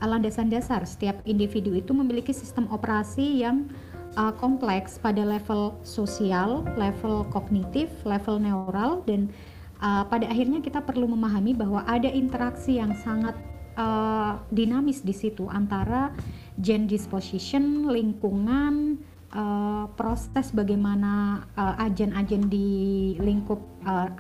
landasan 0.05 0.53
dasar 0.53 0.85
setiap 0.85 1.25
individu 1.25 1.73
itu 1.73 1.97
memiliki 1.97 2.37
sistem 2.37 2.69
operasi 2.69 3.41
yang 3.41 3.73
uh, 4.17 4.33
kompleks 4.37 5.01
pada 5.01 5.25
level 5.25 5.77
sosial, 5.81 6.65
level 6.77 7.25
kognitif, 7.33 7.89
level 8.05 8.37
neural 8.37 9.01
dan 9.09 9.33
uh, 9.81 10.05
pada 10.05 10.29
akhirnya 10.29 10.61
kita 10.61 10.85
perlu 10.85 11.09
memahami 11.09 11.57
bahwa 11.57 11.85
ada 11.89 12.09
interaksi 12.09 12.77
yang 12.77 12.93
sangat 13.01 13.37
uh, 13.77 14.41
dinamis 14.53 15.05
di 15.05 15.17
situ 15.17 15.47
antara 15.49 16.13
gen 16.57 16.89
disposition, 16.89 17.89
lingkungan, 17.93 19.01
uh, 19.37 19.85
proses 19.95 20.51
bagaimana 20.57 21.45
agen-agen 21.57 22.49
uh, 22.49 22.51
di 22.51 22.69
lingkup 23.21 23.61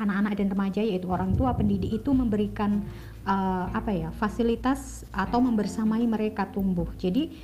anak-anak 0.00 0.32
uh, 0.34 0.38
dan 0.38 0.48
remaja 0.52 0.80
yaitu 0.84 1.08
orang 1.08 1.32
tua 1.34 1.56
pendidik 1.56 2.04
itu 2.04 2.12
memberikan 2.12 2.84
uh, 3.26 3.66
apa 3.74 3.90
ya 3.92 4.08
fasilitas 4.14 5.04
atau 5.10 5.42
membersamai 5.42 6.06
mereka 6.06 6.48
tumbuh. 6.48 6.88
Jadi 6.96 7.34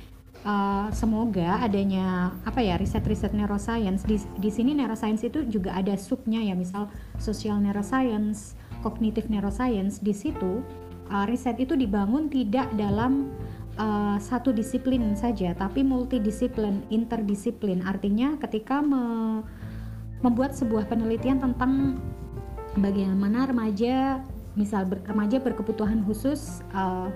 uh, 0.47 0.89
semoga 0.95 1.59
adanya 1.61 2.33
apa 2.47 2.63
ya 2.63 2.79
riset-riset 2.79 3.35
neuroscience 3.35 4.07
di 4.07 4.17
di 4.39 4.49
sini 4.49 4.73
neuroscience 4.73 5.27
itu 5.27 5.45
juga 5.45 5.75
ada 5.75 5.93
subnya 5.99 6.41
ya 6.41 6.55
misal 6.55 6.89
social 7.19 7.59
neuroscience, 7.59 8.55
cognitive 8.81 9.27
neuroscience 9.29 9.99
di 9.99 10.15
situ 10.15 10.63
uh, 11.11 11.25
riset 11.27 11.59
itu 11.59 11.75
dibangun 11.75 12.31
tidak 12.31 12.71
dalam 12.79 13.29
uh, 13.77 14.17
satu 14.17 14.55
disiplin 14.55 15.13
saja 15.13 15.51
tapi 15.53 15.83
multidisiplin, 15.83 16.87
interdisiplin. 16.89 17.83
Artinya 17.83 18.39
ketika 18.39 18.79
me 18.79 19.03
membuat 20.23 20.55
sebuah 20.55 20.87
penelitian 20.87 21.43
tentang 21.43 21.99
bagaimana 22.79 23.43
remaja 23.43 24.23
misal 24.53 24.85
ber, 24.85 25.01
remaja 25.05 25.41
berkebutuhan 25.41 26.05
khusus 26.05 26.61
uh, 26.73 27.09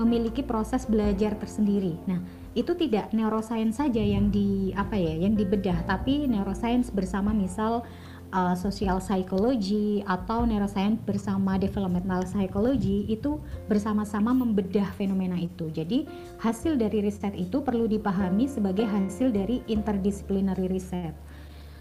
memiliki 0.00 0.40
proses 0.40 0.88
belajar 0.88 1.36
tersendiri. 1.36 1.96
Nah, 2.08 2.20
itu 2.56 2.72
tidak 2.74 3.12
neuroscience 3.14 3.78
saja 3.78 4.00
yang 4.00 4.32
di 4.32 4.74
apa 4.74 4.98
ya 4.98 5.22
yang 5.22 5.38
dibedah 5.38 5.86
tapi 5.86 6.26
neuroscience 6.26 6.90
bersama 6.90 7.30
misal 7.30 7.86
uh, 8.34 8.54
social 8.58 8.98
psychology 8.98 10.02
atau 10.06 10.42
neuroscience 10.42 10.98
bersama 11.06 11.58
developmental 11.58 12.26
psychology 12.26 13.06
itu 13.06 13.38
bersama-sama 13.70 14.34
membedah 14.34 14.88
fenomena 14.98 15.38
itu. 15.38 15.70
Jadi 15.70 16.06
hasil 16.42 16.74
dari 16.74 17.06
riset 17.06 17.34
itu 17.38 17.62
perlu 17.62 17.86
dipahami 17.86 18.50
sebagai 18.50 18.86
hasil 18.86 19.30
dari 19.30 19.62
interdisciplinary 19.70 20.66
riset. 20.70 21.14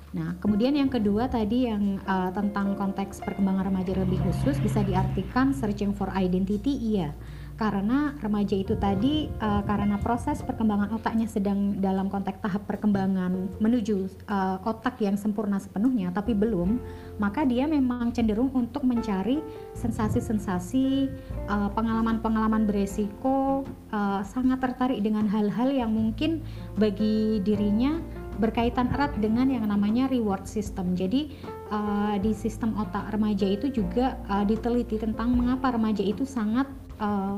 Nah, 0.09 0.33
kemudian 0.41 0.73
yang 0.73 0.89
kedua 0.89 1.29
tadi 1.29 1.69
yang 1.69 2.01
uh, 2.01 2.33
tentang 2.33 2.73
konteks 2.73 3.21
perkembangan 3.21 3.69
remaja 3.69 3.93
lebih 3.93 4.17
khusus 4.25 4.57
bisa 4.57 4.81
diartikan 4.81 5.53
searching 5.53 5.93
for 5.93 6.09
identity 6.17 6.73
iya. 6.81 7.13
Karena 7.59 8.15
remaja 8.23 8.55
itu 8.55 8.79
tadi 8.79 9.27
uh, 9.43 9.59
karena 9.67 9.99
proses 9.99 10.39
perkembangan 10.39 10.95
otaknya 10.95 11.27
sedang 11.27 11.75
dalam 11.83 12.07
konteks 12.07 12.39
tahap 12.39 12.63
perkembangan 12.63 13.59
menuju 13.59 14.07
uh, 14.31 14.63
otak 14.63 14.95
yang 15.03 15.19
sempurna 15.19 15.59
sepenuhnya 15.59 16.07
tapi 16.15 16.31
belum, 16.31 16.79
maka 17.19 17.43
dia 17.43 17.67
memang 17.67 18.15
cenderung 18.15 18.47
untuk 18.55 18.87
mencari 18.87 19.43
sensasi-sensasi 19.75 21.11
uh, 21.51 21.67
pengalaman-pengalaman 21.75 22.63
beresiko 22.63 23.67
uh, 23.91 24.23
sangat 24.23 24.63
tertarik 24.63 25.03
dengan 25.03 25.27
hal-hal 25.27 25.67
yang 25.67 25.91
mungkin 25.91 26.39
bagi 26.79 27.43
dirinya 27.43 27.99
berkaitan 28.39 28.89
erat 28.95 29.13
dengan 29.19 29.51
yang 29.51 29.67
namanya 29.67 30.07
reward 30.07 30.47
system. 30.47 30.95
Jadi 30.95 31.35
uh, 31.69 32.15
di 32.17 32.31
sistem 32.31 32.73
otak 32.79 33.11
remaja 33.11 33.45
itu 33.45 33.67
juga 33.69 34.17
uh, 34.31 34.47
diteliti 34.47 34.97
tentang 34.97 35.35
mengapa 35.35 35.75
remaja 35.75 36.01
itu 36.01 36.23
sangat 36.23 36.65
uh, 37.03 37.37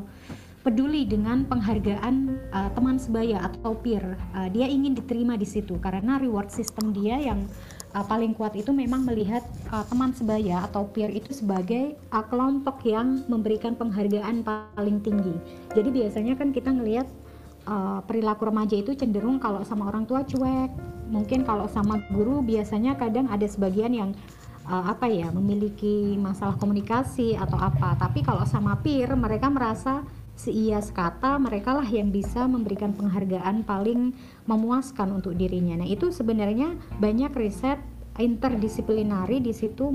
peduli 0.61 1.09
dengan 1.09 1.41
penghargaan 1.49 2.37
uh, 2.53 2.69
teman 2.77 3.01
sebaya 3.01 3.49
atau 3.49 3.73
peer. 3.73 4.13
Uh, 4.37 4.47
dia 4.53 4.69
ingin 4.69 4.93
diterima 4.93 5.33
di 5.33 5.45
situ 5.49 5.81
karena 5.81 6.21
reward 6.21 6.53
system 6.53 6.93
dia 6.93 7.17
yang 7.17 7.49
uh, 7.97 8.05
paling 8.05 8.37
kuat 8.37 8.53
itu 8.53 8.69
memang 8.69 9.01
melihat 9.01 9.41
uh, 9.73 9.81
teman 9.89 10.13
sebaya 10.13 10.61
atau 10.69 10.85
peer 10.85 11.09
itu 11.09 11.33
sebagai 11.33 11.97
uh, 12.13 12.23
kelompok 12.29 12.85
yang 12.85 13.25
memberikan 13.25 13.73
penghargaan 13.73 14.45
paling 14.45 15.01
tinggi. 15.01 15.33
Jadi 15.73 15.89
biasanya 15.89 16.33
kan 16.37 16.53
kita 16.53 16.69
ngelihat 16.69 17.09
uh, 17.65 17.99
perilaku 18.05 18.49
remaja 18.49 18.77
itu 18.77 18.93
cenderung 18.97 19.37
kalau 19.41 19.61
sama 19.65 19.89
orang 19.89 20.05
tua 20.05 20.23
cuek. 20.25 20.71
Mungkin 21.11 21.43
kalau 21.43 21.67
sama 21.67 21.99
guru 22.13 22.39
biasanya 22.39 22.95
kadang 22.95 23.27
ada 23.27 23.43
sebagian 23.43 23.91
yang 23.91 24.09
uh, 24.69 24.87
apa 24.87 25.11
ya 25.11 25.27
memiliki 25.29 26.15
masalah 26.15 26.55
komunikasi 26.55 27.35
atau 27.35 27.59
apa. 27.59 27.99
Tapi 27.99 28.23
kalau 28.23 28.47
sama 28.47 28.79
peer 28.79 29.11
mereka 29.13 29.51
merasa 29.51 30.05
seia 30.31 30.81
sekata 30.81 31.37
mereka 31.37 31.75
lah 31.77 31.85
yang 31.85 32.09
bisa 32.09 32.49
memberikan 32.49 32.95
penghargaan 32.97 33.61
paling 33.61 34.15
memuaskan 34.49 35.21
untuk 35.21 35.37
dirinya. 35.37 35.83
Nah 35.83 35.87
itu 35.89 36.09
sebenarnya 36.09 36.73
banyak 36.97 37.29
riset 37.35 37.77
interdisiplinari 38.17 39.39
di 39.39 39.53
situ 39.55 39.87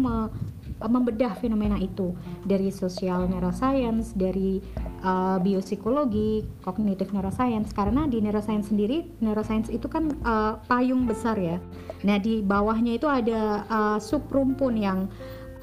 membedah 0.85 1.33
fenomena 1.40 1.80
itu 1.80 2.12
dari 2.45 2.68
sosial 2.68 3.25
neuroscience, 3.25 4.12
dari 4.12 4.61
uh, 5.00 5.40
biopsikologi, 5.40 6.45
kognitif 6.61 7.16
neuroscience 7.16 7.73
karena 7.73 8.04
di 8.04 8.21
neuroscience 8.21 8.68
sendiri 8.68 9.09
neuroscience 9.25 9.73
itu 9.73 9.88
kan 9.88 10.12
uh, 10.21 10.61
payung 10.68 11.09
besar 11.09 11.40
ya. 11.40 11.56
Nah, 12.04 12.21
di 12.21 12.45
bawahnya 12.45 13.00
itu 13.00 13.09
ada 13.09 13.64
uh, 13.73 13.99
sub 13.99 14.28
rumpun 14.28 14.76
yang 14.76 15.09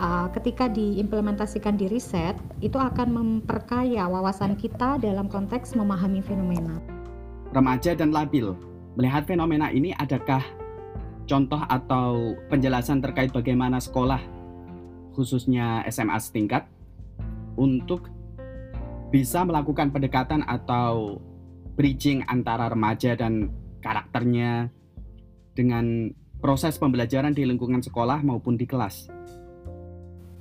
uh, 0.01 0.27
ketika 0.33 0.65
diimplementasikan 0.65 1.77
di 1.77 1.85
riset 1.85 2.33
itu 2.65 2.81
akan 2.81 3.13
memperkaya 3.13 4.09
wawasan 4.09 4.57
kita 4.57 4.97
dalam 4.97 5.29
konteks 5.29 5.77
memahami 5.77 6.25
fenomena. 6.25 6.81
Remaja 7.53 7.93
dan 7.93 8.09
labil, 8.09 8.57
melihat 8.97 9.29
fenomena 9.29 9.69
ini 9.69 9.93
adakah 10.01 10.41
contoh 11.29 11.61
atau 11.69 12.35
penjelasan 12.49 12.99
terkait 12.99 13.29
bagaimana 13.31 13.77
sekolah 13.79 14.32
khususnya 15.13 15.85
SMA 15.87 16.17
setingkat 16.19 16.67
untuk 17.55 18.09
bisa 19.13 19.45
melakukan 19.45 19.93
pendekatan 19.93 20.41
atau 20.41 21.21
bridging 21.77 22.25
antara 22.25 22.69
remaja 22.69 23.13
dan 23.13 23.53
karakternya 23.81 24.73
dengan 25.53 26.09
proses 26.41 26.81
pembelajaran 26.81 27.31
di 27.31 27.45
lingkungan 27.45 27.85
sekolah 27.85 28.25
maupun 28.25 28.57
di 28.57 28.65
kelas. 28.65 29.07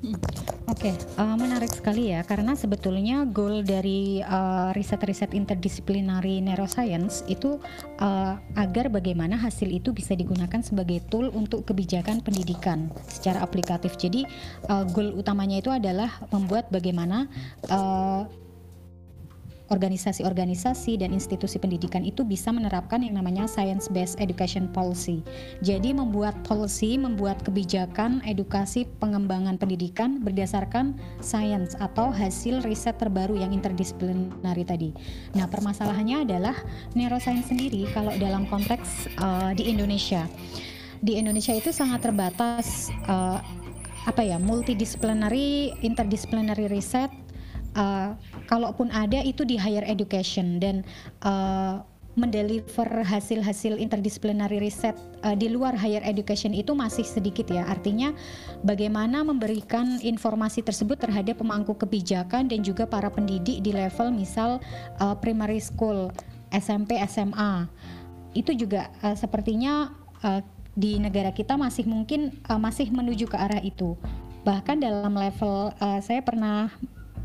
Hmm. 0.02 0.18
Oke, 0.66 0.90
okay, 0.90 0.94
uh, 1.14 1.30
eh, 1.30 1.36
menarik 1.38 1.70
sekali 1.70 2.10
ya 2.10 2.26
karena 2.26 2.58
sebetulnya 2.58 3.22
goal 3.22 3.62
dari 3.62 4.18
uh, 4.18 4.74
riset-riset 4.74 5.30
interdisiplinary 5.30 6.42
neuroscience 6.42 7.22
itu 7.30 7.62
uh, 8.02 8.34
agar 8.58 8.90
bagaimana 8.90 9.38
hasil 9.38 9.70
itu 9.70 9.94
bisa 9.94 10.18
digunakan 10.18 10.58
sebagai 10.58 11.06
tool 11.06 11.30
untuk 11.30 11.62
kebijakan 11.70 12.18
pendidikan 12.18 12.90
secara 13.06 13.46
aplikatif. 13.46 13.94
Jadi 13.94 14.26
uh, 14.66 14.82
goal 14.90 15.14
utamanya 15.14 15.62
itu 15.62 15.70
adalah 15.70 16.10
membuat 16.34 16.66
bagaimana 16.74 17.30
uh, 17.70 18.26
organisasi-organisasi 19.70 20.98
dan 20.98 21.14
institusi 21.14 21.60
pendidikan 21.60 22.02
itu 22.02 22.26
bisa 22.26 22.50
menerapkan 22.50 23.04
yang 23.04 23.20
namanya 23.20 23.46
science 23.46 23.86
based 23.92 24.18
education 24.18 24.66
policy. 24.72 25.22
Jadi 25.62 25.94
membuat 25.94 26.34
policy, 26.42 26.98
membuat 26.98 27.44
kebijakan 27.46 28.24
edukasi 28.26 28.88
pengembangan 28.98 29.60
pendidikan 29.60 30.24
berdasarkan 30.24 30.98
science 31.22 31.78
atau 31.78 32.10
hasil 32.10 32.64
riset 32.66 32.98
terbaru 32.98 33.38
yang 33.38 33.54
interdisiplinari 33.54 34.64
tadi. 34.66 34.90
Nah, 35.38 35.46
permasalahannya 35.46 36.26
adalah 36.26 36.56
neuroscience 36.98 37.52
sendiri 37.52 37.86
kalau 37.94 38.10
dalam 38.18 38.48
konteks 38.50 39.12
uh, 39.20 39.52
di 39.54 39.70
Indonesia. 39.70 40.26
Di 41.02 41.18
Indonesia 41.18 41.50
itu 41.50 41.74
sangat 41.74 42.06
terbatas 42.06 42.90
uh, 43.10 43.42
apa 44.02 44.22
ya 44.26 44.38
multidisciplinary 44.38 45.78
interdisciplinary 45.82 46.66
riset 46.66 47.10
uh, 47.76 48.16
kalaupun 48.48 48.92
ada 48.92 49.20
itu 49.24 49.44
di 49.46 49.56
higher 49.56 49.84
education 49.86 50.60
dan 50.60 50.86
uh, 51.24 51.84
mendeliver 52.12 53.08
hasil-hasil 53.08 53.80
interdisciplinary 53.80 54.60
riset 54.60 54.92
uh, 55.24 55.32
di 55.32 55.48
luar 55.48 55.72
higher 55.72 56.04
education 56.04 56.52
itu 56.52 56.76
masih 56.76 57.04
sedikit 57.08 57.48
ya. 57.48 57.64
Artinya 57.64 58.12
bagaimana 58.60 59.24
memberikan 59.24 59.96
informasi 60.04 60.60
tersebut 60.60 61.00
terhadap 61.00 61.40
pemangku 61.40 61.72
kebijakan 61.72 62.52
dan 62.52 62.60
juga 62.60 62.84
para 62.84 63.08
pendidik 63.08 63.64
di 63.64 63.72
level 63.72 64.12
misal 64.12 64.60
uh, 65.00 65.16
primary 65.16 65.60
school, 65.60 66.12
SMP, 66.52 67.00
SMA. 67.08 67.64
Itu 68.36 68.52
juga 68.52 68.92
uh, 69.00 69.16
sepertinya 69.16 69.96
uh, 70.20 70.44
di 70.72 71.00
negara 71.00 71.32
kita 71.32 71.56
masih 71.56 71.88
mungkin 71.88 72.36
uh, 72.48 72.60
masih 72.60 72.92
menuju 72.92 73.28
ke 73.28 73.36
arah 73.40 73.60
itu. 73.64 73.96
Bahkan 74.44 74.84
dalam 74.84 75.16
level 75.16 75.72
uh, 75.80 76.00
saya 76.04 76.20
pernah 76.20 76.68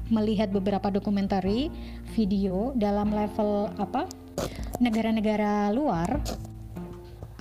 melihat 0.07 0.51
beberapa 0.51 0.87
dokumentari 0.91 1.71
video 2.15 2.71
dalam 2.75 3.11
level 3.11 3.71
apa 3.77 4.07
negara-negara 4.77 5.73
luar 5.73 6.21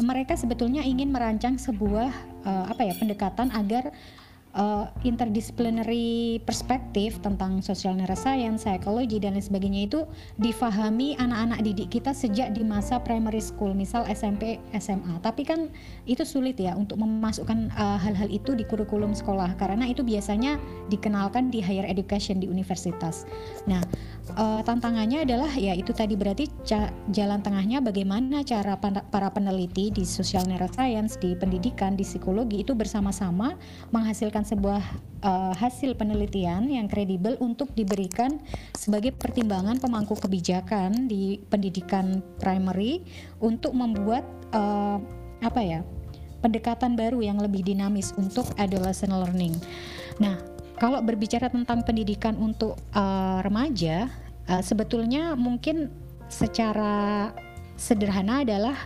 mereka 0.01 0.37
sebetulnya 0.37 0.85
ingin 0.85 1.09
merancang 1.09 1.57
sebuah 1.57 2.13
uh, 2.45 2.65
apa 2.69 2.85
ya 2.85 2.95
pendekatan 3.01 3.49
agar 3.53 3.89
uh, 4.57 4.89
interdisciplinary 5.05 6.41
perspektif 6.43 7.21
tentang 7.21 7.61
social 7.61 7.95
neuroscience, 7.95 8.65
psikologi 8.65 9.21
dan 9.21 9.37
lain 9.37 9.45
sebagainya 9.45 9.81
itu 9.87 10.01
difahami 10.41 11.15
anak-anak 11.21 11.61
didik 11.63 11.89
kita 11.93 12.17
sejak 12.17 12.57
di 12.57 12.65
masa 12.65 12.99
primary 12.99 13.39
school, 13.45 13.77
misal 13.77 14.03
SMP, 14.09 14.59
SMA. 14.75 15.21
Tapi 15.21 15.45
kan 15.45 15.69
itu 16.09 16.25
sulit 16.25 16.57
ya 16.57 16.75
untuk 16.75 16.99
memasukkan 16.99 17.71
uh, 17.77 18.01
hal-hal 18.01 18.33
itu 18.33 18.57
di 18.57 18.65
kurikulum 18.65 19.13
sekolah 19.13 19.55
karena 19.61 19.87
itu 19.87 20.01
biasanya 20.01 20.57
dikenalkan 20.89 21.53
di 21.53 21.61
higher 21.61 21.87
education 21.87 22.41
di 22.41 22.49
universitas. 22.49 23.29
Nah, 23.69 23.85
uh, 24.35 24.61
tantangannya 24.67 25.23
adalah 25.23 25.53
ya 25.55 25.77
itu 25.77 25.95
tadi 25.95 26.19
berarti 26.19 26.51
jalan 27.15 27.41
tengahnya 27.45 27.79
bagaimana 27.79 28.43
cara 28.43 28.75
para 28.83 29.29
peneliti 29.31 29.95
di 29.95 30.03
social 30.03 30.43
neuroscience, 30.51 31.21
di 31.23 31.39
pendidikan, 31.39 31.95
di 31.95 32.03
psikologi 32.03 32.67
itu 32.67 32.75
bersama-sama 32.75 33.55
menghasilkan 33.95 34.43
sebuah 34.43 34.83
uh, 35.23 35.55
hasil 35.55 35.95
penelitian 35.95 36.67
yang 36.67 36.91
kredibel 36.91 37.39
untuk 37.39 37.71
diberikan 37.79 38.43
sebagai 38.75 39.15
pertimbangan 39.15 39.79
pemangku 39.79 40.19
kebijakan 40.19 41.07
di 41.07 41.39
pendidikan 41.47 42.25
primary 42.43 43.07
untuk 43.39 43.71
membuat 43.77 44.27
uh, 44.51 44.99
apa 45.45 45.61
ya 45.63 45.81
pendekatan 46.41 46.95
baru 46.95 47.23
yang 47.23 47.39
lebih 47.41 47.65
dinamis 47.65 48.13
untuk 48.15 48.47
adolescent 48.61 49.11
learning. 49.11 49.57
Nah, 50.23 50.56
kalau 50.77 51.01
berbicara 51.01 51.49
tentang 51.49 51.83
pendidikan 51.83 52.37
untuk 52.37 52.77
uh, 52.93 53.41
remaja, 53.41 54.13
uh, 54.49 54.61
sebetulnya 54.61 55.33
mungkin 55.33 55.89
secara 56.29 57.33
sederhana 57.77 58.43
adalah 58.43 58.77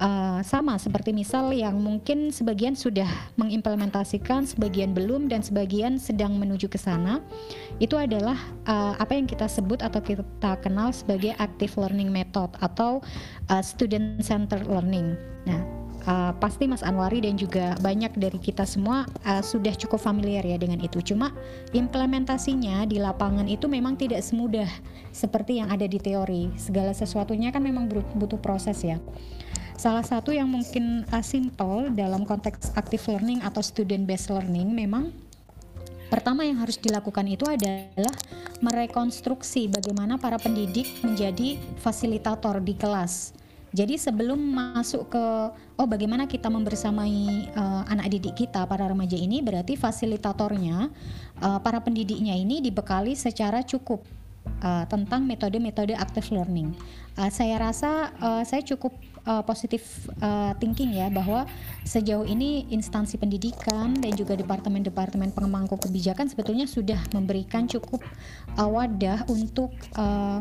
uh, 0.00 0.40
sama 0.44 0.76
seperti 0.76 1.12
misal 1.12 1.52
yang 1.52 1.76
mungkin 1.80 2.28
sebagian 2.32 2.76
sudah 2.76 3.08
mengimplementasikan, 3.40 4.44
sebagian 4.44 4.92
belum 4.92 5.28
dan 5.28 5.40
sebagian 5.40 5.96
sedang 5.96 6.36
menuju 6.36 6.68
ke 6.68 6.76
sana. 6.76 7.24
Itu 7.80 7.96
adalah 7.96 8.36
uh, 8.68 8.96
apa 8.96 9.16
yang 9.16 9.28
kita 9.28 9.48
sebut 9.48 9.80
atau 9.80 10.00
kita 10.00 10.60
kenal 10.60 10.92
sebagai 10.92 11.36
active 11.40 11.72
learning 11.80 12.12
method 12.12 12.52
atau 12.60 13.00
uh, 13.48 13.62
student 13.64 14.20
centered 14.20 14.68
learning. 14.68 15.16
Nah, 15.48 15.85
uh, 16.06 16.32
pasti 16.38 16.70
Mas 16.70 16.80
Anwari 16.86 17.20
dan 17.20 17.34
juga 17.36 17.74
banyak 17.82 18.14
dari 18.16 18.38
kita 18.38 18.64
semua 18.64 19.04
uh, 19.26 19.42
sudah 19.42 19.74
cukup 19.74 20.00
familiar 20.00 20.46
ya 20.46 20.56
dengan 20.56 20.80
itu. 20.80 21.02
Cuma 21.02 21.34
implementasinya 21.74 22.86
di 22.86 23.02
lapangan 23.02 23.44
itu 23.50 23.66
memang 23.66 23.98
tidak 23.98 24.22
semudah 24.22 24.70
seperti 25.10 25.60
yang 25.60 25.68
ada 25.68 25.84
di 25.84 25.98
teori. 26.00 26.54
Segala 26.56 26.94
sesuatunya 26.94 27.50
kan 27.50 27.60
memang 27.60 27.90
butuh 27.90 28.38
proses 28.40 28.80
ya. 28.80 29.02
Salah 29.76 30.06
satu 30.06 30.32
yang 30.32 30.48
mungkin 30.48 31.04
uh, 31.12 31.20
simple 31.20 31.92
dalam 31.92 32.24
konteks 32.24 32.72
active 32.78 33.04
learning 33.12 33.44
atau 33.44 33.60
student 33.60 34.08
based 34.08 34.32
learning 34.32 34.72
memang 34.72 35.12
pertama 36.08 36.46
yang 36.46 36.62
harus 36.62 36.80
dilakukan 36.80 37.26
itu 37.28 37.44
adalah 37.44 38.14
merekonstruksi 38.64 39.68
bagaimana 39.68 40.16
para 40.16 40.40
pendidik 40.40 40.88
menjadi 41.04 41.60
fasilitator 41.82 42.62
di 42.64 42.72
kelas. 42.72 43.36
Jadi 43.76 44.00
sebelum 44.00 44.40
masuk 44.40 45.12
ke 45.12 45.24
oh 45.76 45.84
bagaimana 45.84 46.24
kita 46.24 46.48
membersamai 46.48 47.52
uh, 47.52 47.84
anak 47.92 48.08
didik 48.08 48.48
kita 48.48 48.64
para 48.64 48.88
remaja 48.88 49.20
ini 49.20 49.44
berarti 49.44 49.76
fasilitatornya 49.76 50.88
uh, 51.44 51.60
para 51.60 51.84
pendidiknya 51.84 52.32
ini 52.32 52.64
dibekali 52.64 53.12
secara 53.12 53.60
cukup 53.60 54.00
uh, 54.64 54.88
tentang 54.88 55.28
metode-metode 55.28 55.92
active 55.92 56.24
learning. 56.32 56.72
Uh, 57.20 57.28
saya 57.28 57.60
rasa 57.60 58.16
uh, 58.16 58.40
saya 58.48 58.64
cukup 58.64 58.96
uh, 59.28 59.44
positif 59.44 60.08
uh, 60.24 60.56
thinking 60.56 60.96
ya 60.96 61.12
bahwa 61.12 61.44
sejauh 61.84 62.24
ini 62.24 62.64
instansi 62.72 63.20
pendidikan 63.20 63.92
dan 63.92 64.16
juga 64.16 64.40
departemen-departemen 64.40 65.36
pemangku 65.36 65.76
kebijakan 65.76 66.32
sebetulnya 66.32 66.64
sudah 66.64 66.98
memberikan 67.12 67.68
cukup 67.68 68.00
uh, 68.56 68.68
wadah 68.72 69.20
untuk 69.28 69.76
uh, 70.00 70.40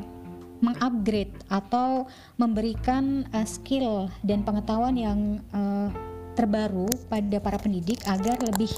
mengupgrade 0.63 1.35
atau 1.51 2.07
memberikan 2.39 3.27
uh, 3.35 3.47
skill 3.47 4.07
dan 4.23 4.43
pengetahuan 4.43 4.95
yang 4.95 5.19
uh, 5.51 5.89
terbaru 6.35 6.87
pada 7.07 7.39
para 7.39 7.57
pendidik 7.59 8.03
agar 8.07 8.35
lebih 8.43 8.69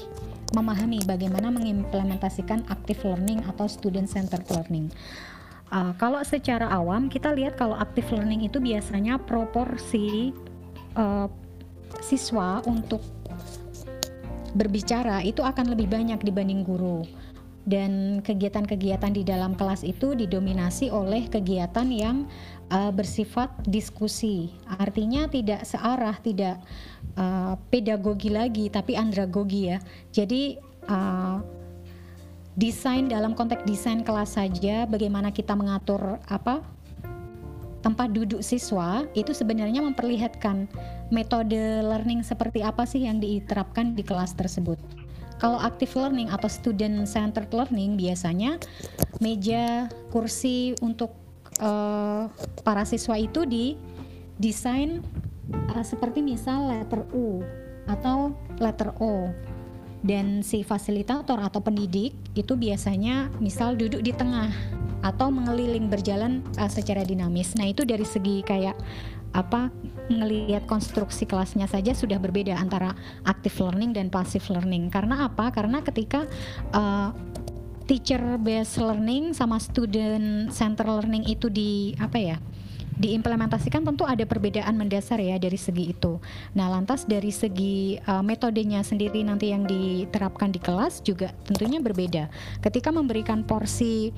memahami 0.56 1.04
bagaimana 1.04 1.52
mengimplementasikan 1.52 2.64
active 2.72 3.02
learning 3.04 3.44
atau 3.44 3.68
student 3.68 4.08
centered 4.08 4.46
learning. 4.48 4.88
Uh, 5.68 5.92
kalau 6.00 6.24
secara 6.24 6.64
awam 6.72 7.12
kita 7.12 7.28
lihat 7.36 7.60
kalau 7.60 7.76
active 7.76 8.08
learning 8.08 8.48
itu 8.48 8.56
biasanya 8.56 9.20
proporsi 9.20 10.32
uh, 10.96 11.28
siswa 12.00 12.64
untuk 12.64 13.04
berbicara 14.56 15.20
itu 15.20 15.44
akan 15.44 15.76
lebih 15.76 15.92
banyak 15.92 16.24
dibanding 16.24 16.64
guru 16.64 17.04
dan 17.68 18.24
kegiatan-kegiatan 18.24 19.12
di 19.12 19.22
dalam 19.22 19.52
kelas 19.52 19.84
itu 19.84 20.16
didominasi 20.16 20.88
oleh 20.88 21.28
kegiatan 21.28 21.84
yang 21.92 22.24
uh, 22.72 22.88
bersifat 22.88 23.52
diskusi. 23.68 24.56
Artinya 24.80 25.28
tidak 25.28 25.68
searah, 25.68 26.16
tidak 26.24 26.56
uh, 27.20 27.60
pedagogi 27.68 28.32
lagi, 28.32 28.72
tapi 28.72 28.96
andragogi 28.96 29.76
ya. 29.76 29.78
Jadi 30.16 30.56
uh, 30.88 31.44
desain 32.56 33.06
dalam 33.12 33.36
konteks 33.36 33.68
desain 33.68 34.00
kelas 34.00 34.40
saja, 34.40 34.88
bagaimana 34.88 35.28
kita 35.28 35.52
mengatur 35.52 36.16
apa 36.32 36.64
tempat 37.78 38.10
duduk 38.10 38.42
siswa 38.42 39.06
itu 39.14 39.30
sebenarnya 39.30 39.78
memperlihatkan 39.84 40.66
metode 41.14 41.84
learning 41.84 42.26
seperti 42.26 42.64
apa 42.64 42.82
sih 42.82 43.06
yang 43.06 43.22
diterapkan 43.22 43.94
di 43.94 44.02
kelas 44.02 44.34
tersebut. 44.34 44.97
Kalau 45.38 45.58
active 45.62 45.94
learning 45.94 46.28
atau 46.34 46.50
student 46.50 47.06
centered 47.06 47.50
learning 47.54 47.94
biasanya 47.94 48.58
meja, 49.22 49.86
kursi 50.10 50.74
untuk 50.82 51.14
uh, 51.62 52.26
para 52.66 52.82
siswa 52.82 53.14
itu 53.14 53.46
di 53.46 53.78
desain 54.38 55.02
uh, 55.74 55.84
seperti 55.86 56.22
misal 56.22 56.70
letter 56.70 57.06
U 57.14 57.42
atau 57.86 58.34
letter 58.58 58.94
O. 58.98 59.30
Dan 59.98 60.46
si 60.46 60.62
fasilitator 60.62 61.42
atau 61.42 61.58
pendidik 61.58 62.14
itu 62.38 62.54
biasanya 62.54 63.34
misal 63.42 63.74
duduk 63.74 63.98
di 63.98 64.14
tengah 64.14 64.46
atau 65.02 65.30
mengeliling 65.30 65.90
berjalan 65.90 66.42
uh, 66.58 66.70
secara 66.70 67.02
dinamis. 67.06 67.54
Nah, 67.58 67.70
itu 67.70 67.86
dari 67.86 68.06
segi 68.06 68.42
kayak 68.42 68.78
apa 69.36 69.68
ngelihat 70.08 70.64
konstruksi 70.64 71.28
kelasnya 71.28 71.68
saja 71.68 71.92
sudah 71.92 72.16
berbeda 72.16 72.56
antara 72.56 72.96
active 73.28 73.54
learning 73.60 73.92
dan 73.92 74.08
passive 74.08 74.44
learning. 74.48 74.88
Karena 74.88 75.28
apa? 75.28 75.52
Karena 75.52 75.84
ketika 75.84 76.24
uh, 76.72 77.12
teacher 77.88 78.20
based 78.40 78.80
learning 78.80 79.32
sama 79.32 79.56
student 79.60 80.52
center 80.52 80.84
learning 80.88 81.24
itu 81.28 81.48
di 81.48 81.96
apa 82.00 82.18
ya? 82.20 82.38
diimplementasikan 82.98 83.86
tentu 83.86 84.02
ada 84.02 84.26
perbedaan 84.26 84.74
mendasar 84.74 85.22
ya 85.22 85.38
dari 85.38 85.54
segi 85.54 85.94
itu. 85.94 86.18
Nah, 86.58 86.66
lantas 86.66 87.06
dari 87.06 87.30
segi 87.30 87.94
uh, 87.94 88.26
metodenya 88.26 88.82
sendiri 88.82 89.22
nanti 89.22 89.54
yang 89.54 89.62
diterapkan 89.64 90.50
di 90.50 90.58
kelas 90.58 91.06
juga 91.06 91.30
tentunya 91.46 91.78
berbeda. 91.78 92.26
Ketika 92.58 92.90
memberikan 92.90 93.46
porsi 93.46 94.10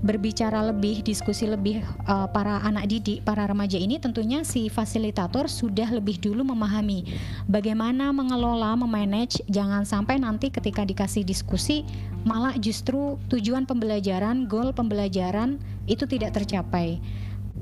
berbicara 0.00 0.64
lebih, 0.72 1.04
diskusi 1.04 1.44
lebih 1.44 1.84
uh, 2.08 2.24
para 2.32 2.64
anak 2.64 2.88
didik, 2.88 3.20
para 3.20 3.44
remaja 3.44 3.76
ini 3.76 4.00
tentunya 4.00 4.40
si 4.48 4.72
fasilitator 4.72 5.44
sudah 5.44 5.92
lebih 5.92 6.16
dulu 6.16 6.40
memahami 6.40 7.04
bagaimana 7.44 8.08
mengelola, 8.08 8.72
memanage 8.80 9.44
jangan 9.52 9.84
sampai 9.84 10.16
nanti 10.16 10.48
ketika 10.48 10.88
dikasih 10.88 11.20
diskusi 11.20 11.84
malah 12.24 12.56
justru 12.56 13.20
tujuan 13.28 13.68
pembelajaran, 13.68 14.48
goal 14.48 14.72
pembelajaran 14.72 15.60
itu 15.84 16.08
tidak 16.08 16.32
tercapai. 16.32 16.96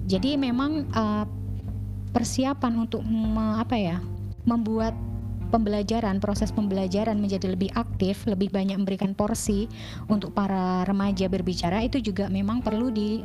Jadi 0.07 0.39
memang 0.39 0.87
uh, 0.95 1.27
persiapan 2.15 2.87
untuk 2.87 3.03
apa 3.59 3.77
ya? 3.77 3.99
membuat 4.49 4.97
pembelajaran, 5.49 6.21
proses 6.23 6.53
pembelajaran 6.55 7.19
menjadi 7.19 7.53
lebih 7.53 7.73
aktif, 7.75 8.25
lebih 8.29 8.53
banyak 8.53 8.77
memberikan 8.79 9.13
porsi 9.13 9.67
untuk 10.07 10.33
para 10.37 10.85
remaja 10.85 11.27
berbicara 11.27 11.85
itu 11.85 12.01
juga 12.01 12.29
memang 12.29 12.61
perlu 12.61 12.93
di 12.93 13.25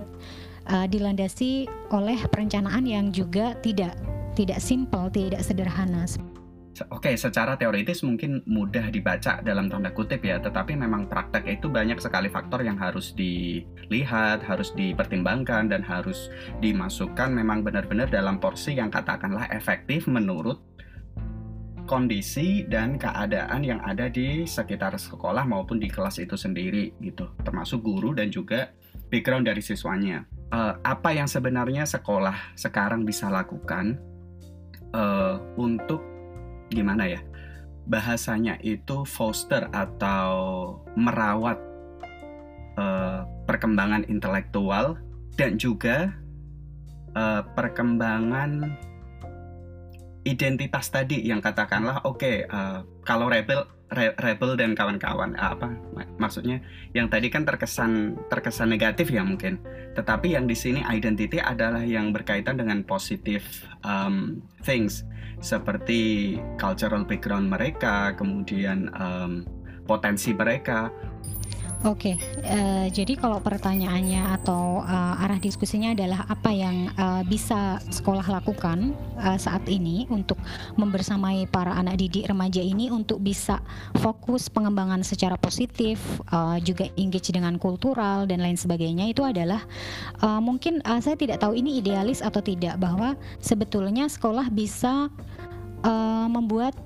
uh, 0.68 0.88
dilandasi 0.88 1.68
oleh 1.92 2.20
perencanaan 2.28 2.84
yang 2.88 3.12
juga 3.12 3.56
tidak 3.60 3.96
tidak 4.34 4.60
simpel, 4.60 5.14
tidak 5.14 5.46
sederhana. 5.46 6.10
Oke, 6.90 7.14
secara 7.14 7.54
teoritis 7.54 8.02
mungkin 8.02 8.42
mudah 8.50 8.90
dibaca 8.90 9.46
dalam 9.46 9.70
tanda 9.70 9.94
kutip 9.94 10.26
ya, 10.26 10.42
tetapi 10.42 10.74
memang 10.74 11.06
praktek 11.06 11.46
itu 11.46 11.70
banyak 11.70 12.02
sekali 12.02 12.34
faktor 12.34 12.66
yang 12.66 12.82
harus 12.82 13.14
dilihat, 13.14 14.42
harus 14.42 14.74
dipertimbangkan, 14.74 15.70
dan 15.70 15.86
harus 15.86 16.34
dimasukkan 16.66 17.30
memang 17.30 17.62
benar-benar 17.62 18.10
dalam 18.10 18.42
porsi 18.42 18.74
yang 18.74 18.90
katakanlah 18.90 19.46
efektif 19.54 20.10
menurut 20.10 20.58
kondisi 21.84 22.64
dan 22.68 22.96
keadaan 22.96 23.62
yang 23.64 23.84
ada 23.84 24.08
di 24.08 24.48
sekitar 24.48 24.96
sekolah 24.96 25.44
maupun 25.44 25.80
di 25.80 25.92
kelas 25.92 26.20
itu 26.20 26.40
sendiri 26.40 26.96
gitu. 27.04 27.32
Termasuk 27.44 27.84
guru 27.84 28.16
dan 28.16 28.32
juga 28.32 28.72
background 29.12 29.48
dari 29.48 29.62
siswanya. 29.62 30.24
Uh, 30.54 30.78
apa 30.86 31.14
yang 31.14 31.26
sebenarnya 31.26 31.84
sekolah 31.84 32.54
sekarang 32.54 33.04
bisa 33.04 33.26
lakukan 33.28 33.98
uh, 34.94 35.42
untuk 35.58 36.02
gimana 36.70 37.10
ya 37.10 37.22
bahasanya 37.90 38.56
itu 38.64 39.04
foster 39.04 39.68
atau 39.76 40.32
merawat 40.96 41.60
uh, 42.80 43.28
perkembangan 43.44 44.08
intelektual 44.08 44.96
dan 45.36 45.60
juga 45.60 46.16
uh, 47.18 47.44
perkembangan 47.58 48.72
identitas 50.24 50.88
tadi 50.88 51.20
yang 51.24 51.44
katakanlah 51.44 52.08
oke 52.08 52.20
okay, 52.20 52.48
uh, 52.48 52.80
eh, 52.80 52.80
kalau 53.04 53.28
rebel 53.28 53.68
re, 53.92 54.16
rebel 54.18 54.56
dan 54.56 54.74
kawan-kawan 54.74 55.36
uh, 55.36 55.54
apa 55.54 55.70
maksudnya 56.18 56.64
yang 56.96 57.12
tadi 57.12 57.28
kan 57.28 57.44
terkesan 57.44 58.18
terkesan 58.32 58.72
negatif 58.72 59.12
ya 59.12 59.22
mungkin. 59.22 59.60
Tetapi 59.94 60.34
yang 60.34 60.50
di 60.50 60.58
sini 60.58 60.82
identity 60.90 61.38
adalah 61.38 61.84
yang 61.86 62.10
berkaitan 62.16 62.58
dengan 62.58 62.82
positif 62.88 63.68
um, 63.86 64.42
things. 64.66 65.06
Seperti 65.44 66.40
cultural 66.56 67.04
background 67.04 67.52
mereka 67.52 68.16
kemudian 68.16 68.88
um, 68.96 69.44
potensi 69.84 70.32
mereka 70.32 70.88
Oke, 71.84 72.16
uh, 72.48 72.88
jadi 72.88 73.20
kalau 73.20 73.44
pertanyaannya 73.44 74.40
atau 74.40 74.80
uh, 74.88 75.20
arah 75.20 75.36
diskusinya 75.36 75.92
adalah 75.92 76.24
apa 76.32 76.48
yang 76.48 76.88
uh, 76.96 77.28
bisa 77.28 77.76
sekolah 77.92 78.24
lakukan 78.24 78.96
uh, 79.20 79.36
saat 79.36 79.68
ini 79.68 80.08
untuk 80.08 80.40
membersamai 80.80 81.44
para 81.52 81.76
anak 81.76 82.00
didik 82.00 82.32
remaja 82.32 82.64
ini 82.64 82.88
untuk 82.88 83.20
bisa 83.20 83.60
fokus 84.00 84.48
pengembangan 84.48 85.04
secara 85.04 85.36
positif, 85.36 86.00
uh, 86.32 86.56
juga 86.64 86.88
engage 86.96 87.36
dengan 87.36 87.60
kultural 87.60 88.32
dan 88.32 88.40
lain 88.40 88.56
sebagainya 88.56 89.12
itu 89.12 89.28
adalah 89.28 89.60
uh, 90.24 90.40
mungkin 90.40 90.80
uh, 90.88 91.04
saya 91.04 91.20
tidak 91.20 91.44
tahu 91.44 91.52
ini 91.52 91.84
idealis 91.84 92.24
atau 92.24 92.40
tidak 92.40 92.80
bahwa 92.80 93.20
sebetulnya 93.44 94.08
sekolah 94.08 94.48
bisa 94.56 95.12
uh, 95.84 96.28
membuat 96.32 96.80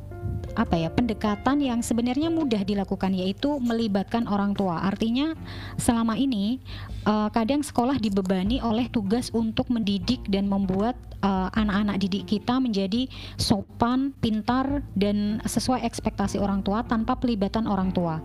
apa 0.57 0.73
ya 0.73 0.89
pendekatan 0.89 1.61
yang 1.61 1.85
sebenarnya 1.85 2.33
mudah 2.33 2.65
dilakukan 2.65 3.13
yaitu 3.13 3.61
melibatkan 3.61 4.25
orang 4.25 4.57
tua. 4.57 4.81
Artinya 4.81 5.37
selama 5.77 6.17
ini 6.17 6.57
uh, 7.05 7.29
kadang 7.29 7.61
sekolah 7.61 8.01
dibebani 8.01 8.57
oleh 8.59 8.89
tugas 8.89 9.29
untuk 9.29 9.69
mendidik 9.69 10.25
dan 10.27 10.49
membuat 10.49 10.97
eh, 11.21 11.49
anak-anak 11.53 11.97
didik 12.01 12.25
kita 12.29 12.57
menjadi 12.61 13.09
sopan, 13.37 14.13
pintar 14.21 14.85
dan 14.93 15.41
sesuai 15.45 15.85
ekspektasi 15.85 16.37
orang 16.41 16.61
tua 16.65 16.85
tanpa 16.85 17.17
pelibatan 17.17 17.65
orang 17.69 17.93
tua. 17.93 18.21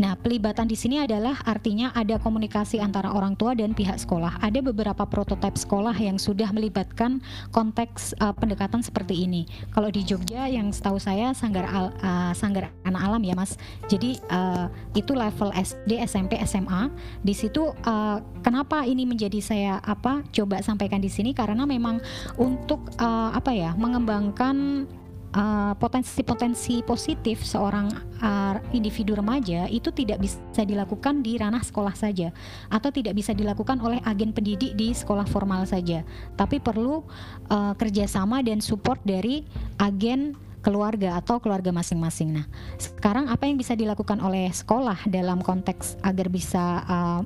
Nah, 0.00 0.16
pelibatan 0.16 0.64
di 0.64 0.76
sini 0.76 0.96
adalah 1.04 1.36
artinya 1.44 1.92
ada 1.92 2.16
komunikasi 2.16 2.80
antara 2.80 3.12
orang 3.12 3.36
tua 3.36 3.52
dan 3.52 3.76
pihak 3.76 4.00
sekolah. 4.00 4.40
Ada 4.40 4.64
beberapa 4.64 5.04
prototipe 5.04 5.60
sekolah 5.60 5.92
yang 6.00 6.16
sudah 6.16 6.48
melibatkan 6.56 7.20
konteks 7.52 8.16
uh, 8.18 8.32
pendekatan 8.32 8.80
seperti 8.80 9.28
ini. 9.28 9.44
Kalau 9.70 9.92
di 9.92 10.00
Jogja 10.00 10.48
yang 10.48 10.72
setahu 10.72 10.96
saya 10.96 11.36
Sanggar 11.36 11.68
Al, 11.70 11.86
uh, 12.02 12.32
Sanggar 12.34 12.74
Anak 12.82 13.02
Alam 13.06 13.22
ya, 13.22 13.34
Mas. 13.38 13.54
Jadi 13.86 14.18
uh, 14.28 14.66
itu 14.92 15.14
level 15.14 15.54
SD, 15.54 16.02
SMP, 16.04 16.36
SMA. 16.42 16.90
Di 17.22 17.32
situ 17.32 17.70
uh, 17.70 18.18
kenapa 18.42 18.82
ini 18.84 19.06
menjadi 19.06 19.38
saya 19.38 19.72
apa 19.80 20.26
coba 20.34 20.60
sampaikan 20.60 20.98
di 20.98 21.08
sini 21.08 21.30
karena 21.30 21.62
memang 21.64 22.02
untuk 22.36 22.90
uh, 22.98 23.30
apa 23.30 23.54
ya 23.54 23.72
mengembangkan 23.78 24.86
uh, 25.34 25.72
potensi-potensi 25.78 26.82
positif 26.82 27.42
seorang 27.42 27.90
uh, 28.22 28.58
individu 28.74 29.14
remaja 29.14 29.66
itu 29.70 29.90
tidak 29.94 30.22
bisa 30.22 30.62
dilakukan 30.66 31.22
di 31.22 31.38
ranah 31.38 31.62
sekolah 31.62 31.94
saja 31.94 32.34
atau 32.70 32.90
tidak 32.90 33.14
bisa 33.14 33.34
dilakukan 33.34 33.78
oleh 33.78 33.98
agen 34.06 34.34
pendidik 34.34 34.74
di 34.74 34.90
sekolah 34.94 35.26
formal 35.28 35.66
saja, 35.66 36.02
tapi 36.34 36.58
perlu 36.58 37.02
uh, 37.50 37.72
kerjasama 37.78 38.42
dan 38.42 38.58
support 38.58 38.98
dari 39.06 39.46
agen 39.78 40.34
keluarga 40.60 41.16
atau 41.18 41.40
keluarga 41.40 41.72
masing-masing. 41.72 42.36
Nah, 42.36 42.46
sekarang 42.76 43.28
apa 43.28 43.48
yang 43.48 43.56
bisa 43.56 43.72
dilakukan 43.72 44.20
oleh 44.20 44.52
sekolah 44.52 45.08
dalam 45.08 45.40
konteks 45.40 45.96
agar 46.04 46.28
bisa 46.28 46.84
uh, 46.84 47.22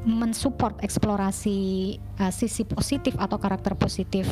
mensupport 0.00 0.80
eksplorasi 0.80 2.00
uh, 2.20 2.32
sisi 2.32 2.64
positif 2.64 3.12
atau 3.20 3.36
karakter 3.36 3.76
positif 3.76 4.24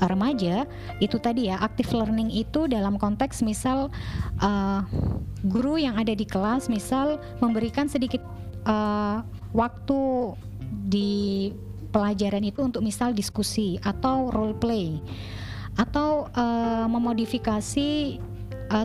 uh, 0.00 0.08
remaja 0.08 0.64
itu 1.04 1.20
tadi 1.20 1.52
ya 1.52 1.60
active 1.60 1.92
learning 1.92 2.32
itu 2.32 2.64
dalam 2.64 2.96
konteks 2.96 3.44
misal 3.44 3.92
uh, 4.40 4.80
guru 5.44 5.76
yang 5.76 6.00
ada 6.00 6.16
di 6.16 6.24
kelas 6.24 6.72
misal 6.72 7.20
memberikan 7.44 7.84
sedikit 7.84 8.24
uh, 8.64 9.20
waktu 9.52 10.32
di 10.88 11.52
pelajaran 11.92 12.46
itu 12.46 12.64
untuk 12.64 12.80
misal 12.80 13.12
diskusi 13.12 13.76
atau 13.84 14.32
role 14.32 14.56
play 14.56 14.96
atau 15.80 16.28
uh, 16.36 16.84
memodifikasi 16.84 18.20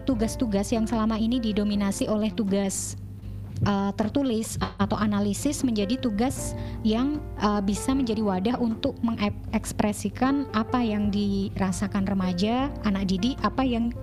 tugas-tugas 0.07 0.71
uh, 0.71 0.81
yang 0.81 0.85
selama 0.87 1.19
ini 1.19 1.37
didominasi 1.37 2.07
oleh 2.07 2.31
tugas 2.31 2.95
uh, 3.63 3.91
tertulis 3.95 4.59
atau 4.75 4.99
analisis 4.99 5.63
menjadi 5.63 5.95
tugas 5.95 6.51
yang 6.83 7.23
uh, 7.39 7.63
bisa 7.63 7.95
menjadi 7.95 8.19
wadah 8.19 8.55
untuk 8.59 8.99
mengekspresikan 8.99 10.43
apa 10.51 10.83
yang 10.83 11.07
dirasakan 11.07 12.03
remaja, 12.03 12.67
anak 12.83 13.07
didik, 13.07 13.39
apa 13.39 13.63
yang 13.63 13.95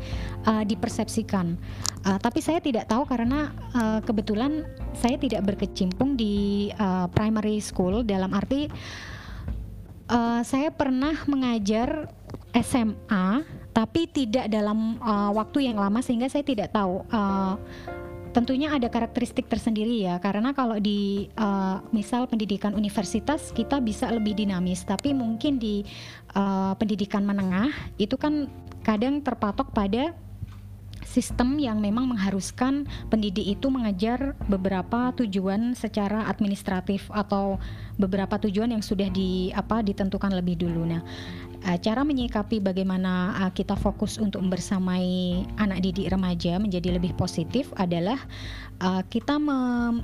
uh, 0.48 0.64
dipersepsikan. 0.64 1.61
Uh, 2.09 2.16
tapi 2.16 2.40
saya 2.40 2.64
tidak 2.64 2.88
tahu 2.88 3.05
karena 3.05 3.52
uh, 3.76 4.00
kebetulan 4.00 4.64
saya 4.96 5.20
tidak 5.20 5.44
berkecimpung 5.52 6.16
di 6.16 6.68
uh, 6.81 7.07
primary 7.12 7.61
school 7.61 8.00
dalam 8.00 8.33
arti 8.33 8.72
uh, 10.09 10.40
saya 10.42 10.72
pernah 10.72 11.14
mengajar 11.28 12.11
SMA 12.53 13.43
tapi 13.73 14.05
tidak 14.09 14.53
dalam 14.53 15.01
uh, 15.01 15.33
waktu 15.33 15.73
yang 15.73 15.81
lama 15.81 16.05
sehingga 16.05 16.29
saya 16.29 16.45
tidak 16.45 16.77
tahu 16.77 17.01
uh, 17.09 17.57
tentunya 18.33 18.73
ada 18.73 18.88
karakteristik 18.88 19.49
tersendiri 19.49 20.09
ya 20.09 20.17
karena 20.21 20.57
kalau 20.57 20.81
di 20.81 21.29
uh, 21.37 21.85
misal 21.93 22.25
pendidikan 22.29 22.73
universitas 22.73 23.53
kita 23.53 23.81
bisa 23.81 24.09
lebih 24.09 24.37
dinamis 24.37 24.85
tapi 24.85 25.12
mungkin 25.12 25.61
di 25.61 25.85
uh, 26.37 26.73
pendidikan 26.77 27.25
menengah 27.25 27.73
itu 28.01 28.17
kan 28.17 28.49
kadang 28.85 29.21
terpatok 29.21 29.73
pada 29.73 30.17
sistem 31.12 31.61
yang 31.61 31.77
memang 31.83 32.09
mengharuskan 32.09 32.88
pendidik 33.12 33.45
itu 33.59 33.69
mengejar 33.69 34.33
beberapa 34.49 35.12
tujuan 35.21 35.77
secara 35.77 36.25
administratif 36.25 37.12
atau 37.12 37.61
beberapa 38.01 38.41
tujuan 38.49 38.73
yang 38.73 38.81
sudah 38.81 39.12
di 39.12 39.53
apa 39.53 39.85
ditentukan 39.85 40.33
lebih 40.33 40.65
dulu. 40.65 40.88
Nah, 40.88 41.05
uh, 41.66 41.79
cara 41.79 42.03
menyikapi 42.03 42.59
bagaimana 42.62 43.37
uh, 43.42 43.53
kita 43.55 43.79
fokus 43.79 44.18
untuk 44.18 44.42
membersamai 44.42 45.42
anak 45.59 45.83
didik 45.83 46.11
remaja 46.11 46.59
menjadi 46.59 46.98
lebih 46.98 47.14
positif 47.14 47.70
adalah 47.79 48.18
uh, 48.83 49.03
kita 49.07 49.38
me 49.38 50.01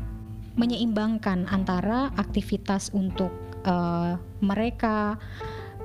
menyeimbangkan 0.59 1.47
antara 1.55 2.11
aktivitas 2.19 2.91
untuk 2.91 3.31
uh, 3.63 4.19
mereka 4.43 5.15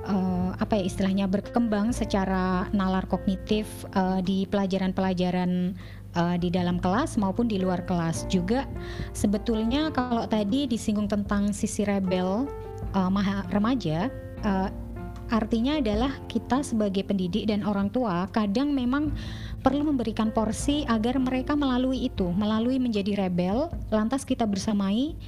uh, 0.02 0.50
apa 0.58 0.82
ya 0.82 0.84
istilahnya 0.90 1.30
berkembang 1.30 1.94
secara 1.94 2.66
nalar 2.74 3.06
kognitif 3.06 3.70
uh, 3.94 4.18
di 4.18 4.50
pelajaran-pelajaran 4.50 5.78
uh, 6.18 6.36
di 6.38 6.50
dalam 6.50 6.82
kelas 6.82 7.14
maupun 7.14 7.46
di 7.46 7.62
luar 7.62 7.86
kelas. 7.86 8.26
Juga 8.26 8.66
sebetulnya 9.14 9.94
kalau 9.94 10.26
tadi 10.26 10.66
disinggung 10.66 11.06
tentang 11.06 11.54
sisi 11.54 11.86
rebel 11.86 12.50
uh, 12.98 13.10
remaja 13.54 14.10
uh, 14.42 14.68
Artinya 15.34 15.82
adalah 15.82 16.14
kita 16.30 16.62
sebagai 16.62 17.02
pendidik 17.02 17.50
dan 17.50 17.66
orang 17.66 17.90
tua 17.90 18.30
kadang 18.30 18.70
memang 18.70 19.10
perlu 19.66 19.82
memberikan 19.82 20.30
porsi 20.30 20.86
agar 20.86 21.18
mereka 21.18 21.58
melalui 21.58 22.06
itu, 22.06 22.30
melalui 22.30 22.78
menjadi 22.78 23.26
rebel, 23.26 23.66
lantas 23.90 24.22
kita 24.22 24.46
bersamai 24.46 25.18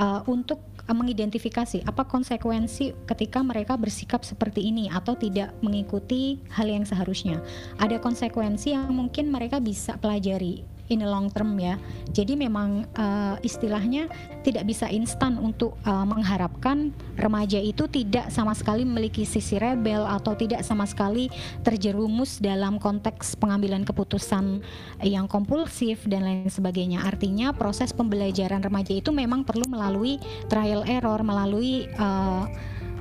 uh, 0.00 0.24
untuk 0.24 0.64
mengidentifikasi 0.88 1.84
apa 1.84 2.08
konsekuensi 2.08 2.96
ketika 3.06 3.44
mereka 3.44 3.76
bersikap 3.76 4.24
seperti 4.24 4.72
ini 4.72 4.88
atau 4.88 5.14
tidak 5.14 5.52
mengikuti 5.60 6.40
hal 6.48 6.66
yang 6.66 6.88
seharusnya. 6.88 7.44
Ada 7.76 8.00
konsekuensi 8.00 8.72
yang 8.72 8.88
mungkin 8.88 9.28
mereka 9.28 9.60
bisa 9.60 10.00
pelajari 10.00 10.64
in 10.92 11.00
the 11.00 11.08
long 11.08 11.32
term 11.32 11.56
ya. 11.56 11.80
Jadi 12.12 12.36
memang 12.36 12.84
uh, 12.92 13.40
istilahnya 13.40 14.12
tidak 14.44 14.68
bisa 14.68 14.86
instan 14.92 15.40
untuk 15.40 15.80
uh, 15.88 16.04
mengharapkan 16.04 16.92
remaja 17.16 17.56
itu 17.56 17.88
tidak 17.88 18.28
sama 18.28 18.52
sekali 18.52 18.84
memiliki 18.84 19.24
sisi 19.24 19.56
rebel 19.56 20.04
atau 20.04 20.36
tidak 20.36 20.60
sama 20.60 20.84
sekali 20.84 21.32
terjerumus 21.64 22.38
dalam 22.38 22.76
konteks 22.76 23.40
pengambilan 23.40 23.88
keputusan 23.88 24.60
yang 25.00 25.24
kompulsif 25.24 26.04
dan 26.04 26.28
lain 26.28 26.52
sebagainya. 26.52 27.02
Artinya 27.08 27.56
proses 27.56 27.96
pembelajaran 27.96 28.60
remaja 28.60 28.92
itu 28.92 29.08
memang 29.10 29.42
perlu 29.48 29.64
melalui 29.70 30.20
trial 30.52 30.84
error, 30.84 31.24
melalui 31.24 31.88
uh, 31.96 32.44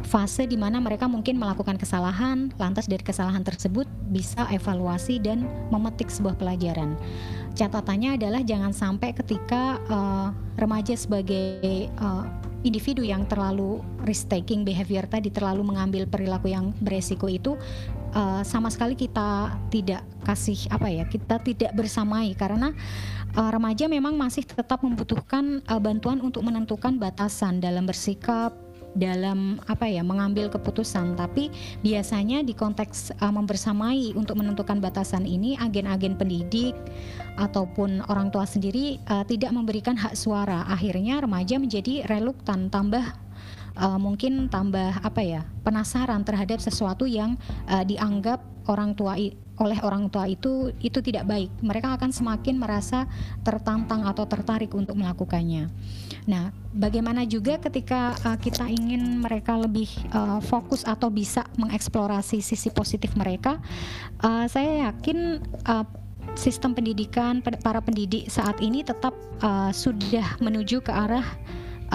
fase 0.04 0.46
di 0.50 0.58
mana 0.60 0.82
mereka 0.82 1.06
mungkin 1.08 1.38
melakukan 1.38 1.78
kesalahan, 1.78 2.52
lantas 2.58 2.86
dari 2.90 3.02
kesalahan 3.02 3.42
tersebut 3.46 3.86
bisa 4.10 4.46
evaluasi 4.52 5.22
dan 5.22 5.48
memetik 5.70 6.12
sebuah 6.12 6.36
pelajaran. 6.38 6.98
Catatannya 7.56 8.16
adalah 8.16 8.42
jangan 8.44 8.72
sampai 8.72 9.12
ketika 9.12 9.80
uh, 9.92 10.32
remaja 10.56 10.96
sebagai 10.96 11.92
uh, 12.00 12.24
individu 12.62 13.02
yang 13.02 13.26
terlalu 13.26 13.82
risk 14.06 14.30
taking 14.30 14.62
behavior 14.62 15.06
tadi 15.10 15.34
terlalu 15.34 15.66
mengambil 15.66 16.06
perilaku 16.06 16.54
yang 16.54 16.72
beresiko 16.78 17.26
itu 17.26 17.58
uh, 18.14 18.46
sama 18.46 18.70
sekali 18.70 18.94
kita 18.94 19.58
tidak 19.74 20.06
kasih 20.22 20.58
apa 20.70 20.88
ya 20.88 21.04
kita 21.10 21.42
tidak 21.42 21.74
bersamai 21.74 22.38
karena 22.38 22.70
uh, 23.34 23.50
remaja 23.50 23.90
memang 23.90 24.14
masih 24.14 24.46
tetap 24.46 24.86
membutuhkan 24.86 25.66
uh, 25.66 25.82
bantuan 25.82 26.22
untuk 26.22 26.46
menentukan 26.46 27.02
batasan 27.02 27.58
dalam 27.58 27.90
bersikap 27.90 28.54
dalam 28.96 29.60
apa 29.68 29.88
ya 29.88 30.04
mengambil 30.04 30.52
keputusan. 30.52 31.16
Tapi 31.16 31.52
biasanya 31.82 32.44
di 32.44 32.52
konteks 32.52 33.16
uh, 33.20 33.32
membersamai 33.32 34.14
untuk 34.16 34.40
menentukan 34.40 34.80
batasan 34.84 35.24
ini 35.24 35.56
agen-agen 35.60 36.20
pendidik 36.20 36.76
ataupun 37.40 38.04
orang 38.12 38.30
tua 38.30 38.44
sendiri 38.44 39.00
uh, 39.08 39.24
tidak 39.24 39.56
memberikan 39.56 39.96
hak 39.96 40.16
suara. 40.18 40.68
Akhirnya 40.68 41.24
remaja 41.24 41.58
menjadi 41.58 42.04
reluktan 42.08 42.68
tambah 42.68 43.04
uh, 43.78 44.00
mungkin 44.00 44.52
tambah 44.52 45.00
apa 45.02 45.22
ya 45.24 45.42
penasaran 45.64 46.26
terhadap 46.28 46.60
sesuatu 46.60 47.08
yang 47.08 47.40
uh, 47.70 47.84
dianggap 47.86 48.51
orang 48.68 48.94
tua 48.94 49.18
oleh 49.62 49.80
orang 49.86 50.10
tua 50.10 50.26
itu 50.26 50.74
itu 50.82 51.00
tidak 51.06 51.30
baik. 51.30 51.50
Mereka 51.62 51.98
akan 51.98 52.10
semakin 52.10 52.58
merasa 52.58 53.06
tertantang 53.46 54.06
atau 54.10 54.26
tertarik 54.26 54.74
untuk 54.74 54.98
melakukannya. 54.98 55.70
Nah, 56.26 56.54
bagaimana 56.74 57.26
juga 57.26 57.62
ketika 57.62 58.18
uh, 58.26 58.38
kita 58.38 58.66
ingin 58.70 59.22
mereka 59.22 59.58
lebih 59.58 59.90
uh, 60.14 60.42
fokus 60.42 60.82
atau 60.86 61.14
bisa 61.14 61.46
mengeksplorasi 61.58 62.42
sisi 62.42 62.70
positif 62.74 63.14
mereka, 63.14 63.62
uh, 64.26 64.46
saya 64.50 64.90
yakin 64.90 65.42
uh, 65.70 65.86
sistem 66.34 66.72
pendidikan 66.74 67.42
para 67.42 67.82
pendidik 67.84 68.30
saat 68.32 68.58
ini 68.62 68.86
tetap 68.86 69.14
uh, 69.44 69.70
sudah 69.74 70.38
menuju 70.40 70.80
ke 70.80 70.94
arah 70.94 71.26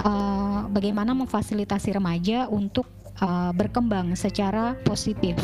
uh, 0.03 0.69
bagaimana 0.69 1.15
memfasilitasi 1.17 1.95
remaja 1.97 2.45
untuk 2.51 2.85
uh, 3.21 3.51
berkembang 3.55 4.13
secara 4.13 4.77
positif. 4.85 5.37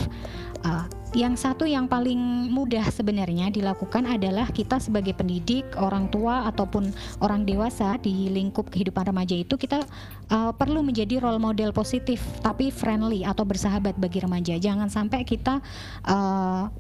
Yang 1.14 1.46
satu 1.46 1.70
yang 1.70 1.86
paling 1.86 2.50
mudah 2.50 2.90
sebenarnya 2.90 3.54
dilakukan 3.54 4.10
adalah 4.10 4.50
kita 4.50 4.82
sebagai 4.82 5.14
pendidik, 5.14 5.62
orang 5.78 6.10
tua 6.10 6.50
ataupun 6.50 6.90
orang 7.22 7.46
dewasa 7.46 8.02
di 8.02 8.34
lingkup 8.34 8.74
kehidupan 8.74 9.14
remaja 9.14 9.38
itu 9.38 9.54
kita 9.54 9.86
uh, 10.34 10.50
perlu 10.58 10.82
menjadi 10.82 11.22
role 11.22 11.38
model 11.38 11.70
positif 11.70 12.18
tapi 12.42 12.74
friendly 12.74 13.22
atau 13.22 13.46
bersahabat 13.46 13.94
bagi 14.02 14.26
remaja. 14.26 14.58
Jangan 14.58 14.90
sampai 14.90 15.22
kita 15.22 15.62
uh, 16.10 16.74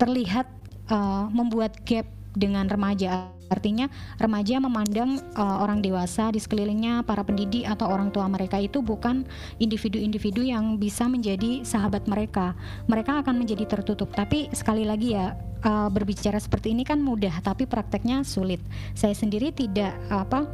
terlihat 0.00 0.48
uh, 0.88 1.28
membuat 1.28 1.76
gap 1.84 2.08
dengan 2.36 2.68
remaja. 2.68 3.32
Artinya 3.48 3.88
remaja 4.20 4.60
memandang 4.60 5.22
uh, 5.38 5.62
orang 5.64 5.80
dewasa 5.80 6.28
di 6.34 6.42
sekelilingnya 6.42 7.06
para 7.06 7.24
pendidik 7.24 7.64
atau 7.64 7.88
orang 7.88 8.12
tua 8.12 8.28
mereka 8.28 8.60
itu 8.60 8.84
bukan 8.84 9.24
individu-individu 9.56 10.44
yang 10.44 10.76
bisa 10.76 11.08
menjadi 11.08 11.64
sahabat 11.64 12.04
mereka. 12.04 12.52
Mereka 12.90 13.24
akan 13.24 13.40
menjadi 13.40 13.64
tertutup. 13.64 14.12
Tapi 14.12 14.52
sekali 14.52 14.84
lagi 14.84 15.16
ya 15.16 15.32
uh, 15.64 15.88
berbicara 15.88 16.36
seperti 16.36 16.76
ini 16.76 16.84
kan 16.84 17.00
mudah, 17.00 17.40
tapi 17.40 17.64
prakteknya 17.64 18.26
sulit. 18.26 18.60
Saya 18.92 19.16
sendiri 19.16 19.54
tidak 19.54 19.96
apa 20.12 20.44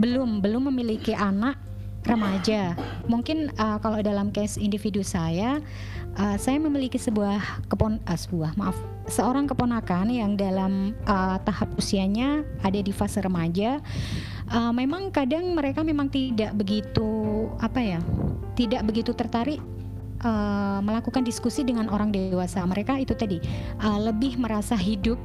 belum 0.00 0.42
belum 0.42 0.74
memiliki 0.74 1.14
anak 1.14 1.54
remaja. 2.04 2.76
Mungkin 3.08 3.52
uh, 3.56 3.80
kalau 3.80 4.00
dalam 4.04 4.28
case 4.28 4.60
individu 4.60 5.00
saya, 5.00 5.60
uh, 6.18 6.36
saya 6.38 6.58
memiliki 6.62 6.96
sebuah 6.98 7.66
kepon 7.70 8.00
uh, 8.04 8.18
sebuah 8.18 8.54
maaf 8.58 8.76
seorang 9.08 9.44
keponakan 9.44 10.08
yang 10.08 10.32
dalam 10.34 10.96
uh, 11.04 11.36
tahap 11.44 11.68
usianya 11.76 12.44
ada 12.64 12.80
di 12.80 12.92
fase 12.92 13.20
remaja. 13.20 13.80
Uh, 14.48 14.72
memang 14.76 15.08
kadang 15.08 15.56
mereka 15.56 15.80
memang 15.80 16.08
tidak 16.12 16.52
begitu 16.56 17.08
apa 17.60 17.80
ya, 17.80 18.00
tidak 18.56 18.84
begitu 18.84 19.16
tertarik 19.16 19.60
uh, 20.24 20.80
melakukan 20.84 21.24
diskusi 21.24 21.64
dengan 21.64 21.88
orang 21.92 22.12
dewasa. 22.12 22.64
Mereka 22.64 23.00
itu 23.00 23.16
tadi 23.16 23.40
uh, 23.80 23.98
lebih 24.00 24.36
merasa 24.40 24.76
hidup 24.76 25.16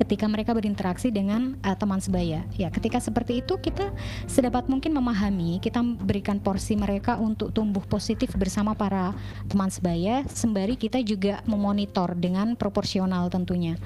ketika 0.00 0.24
mereka 0.24 0.56
berinteraksi 0.56 1.12
dengan 1.12 1.60
uh, 1.60 1.76
teman 1.76 2.00
sebaya. 2.00 2.40
Ya, 2.56 2.72
ketika 2.72 2.96
seperti 2.96 3.44
itu 3.44 3.60
kita 3.60 3.92
sedapat 4.24 4.64
mungkin 4.66 4.96
memahami, 4.96 5.60
kita 5.60 5.84
berikan 5.84 6.40
porsi 6.40 6.74
mereka 6.74 7.20
untuk 7.20 7.52
tumbuh 7.52 7.84
positif 7.84 8.32
bersama 8.40 8.72
para 8.72 9.12
teman 9.52 9.68
sebaya, 9.68 10.24
sembari 10.24 10.80
kita 10.80 11.04
juga 11.04 11.44
memonitor 11.44 12.16
dengan 12.16 12.56
proporsional 12.56 13.28
tentunya. 13.28 13.76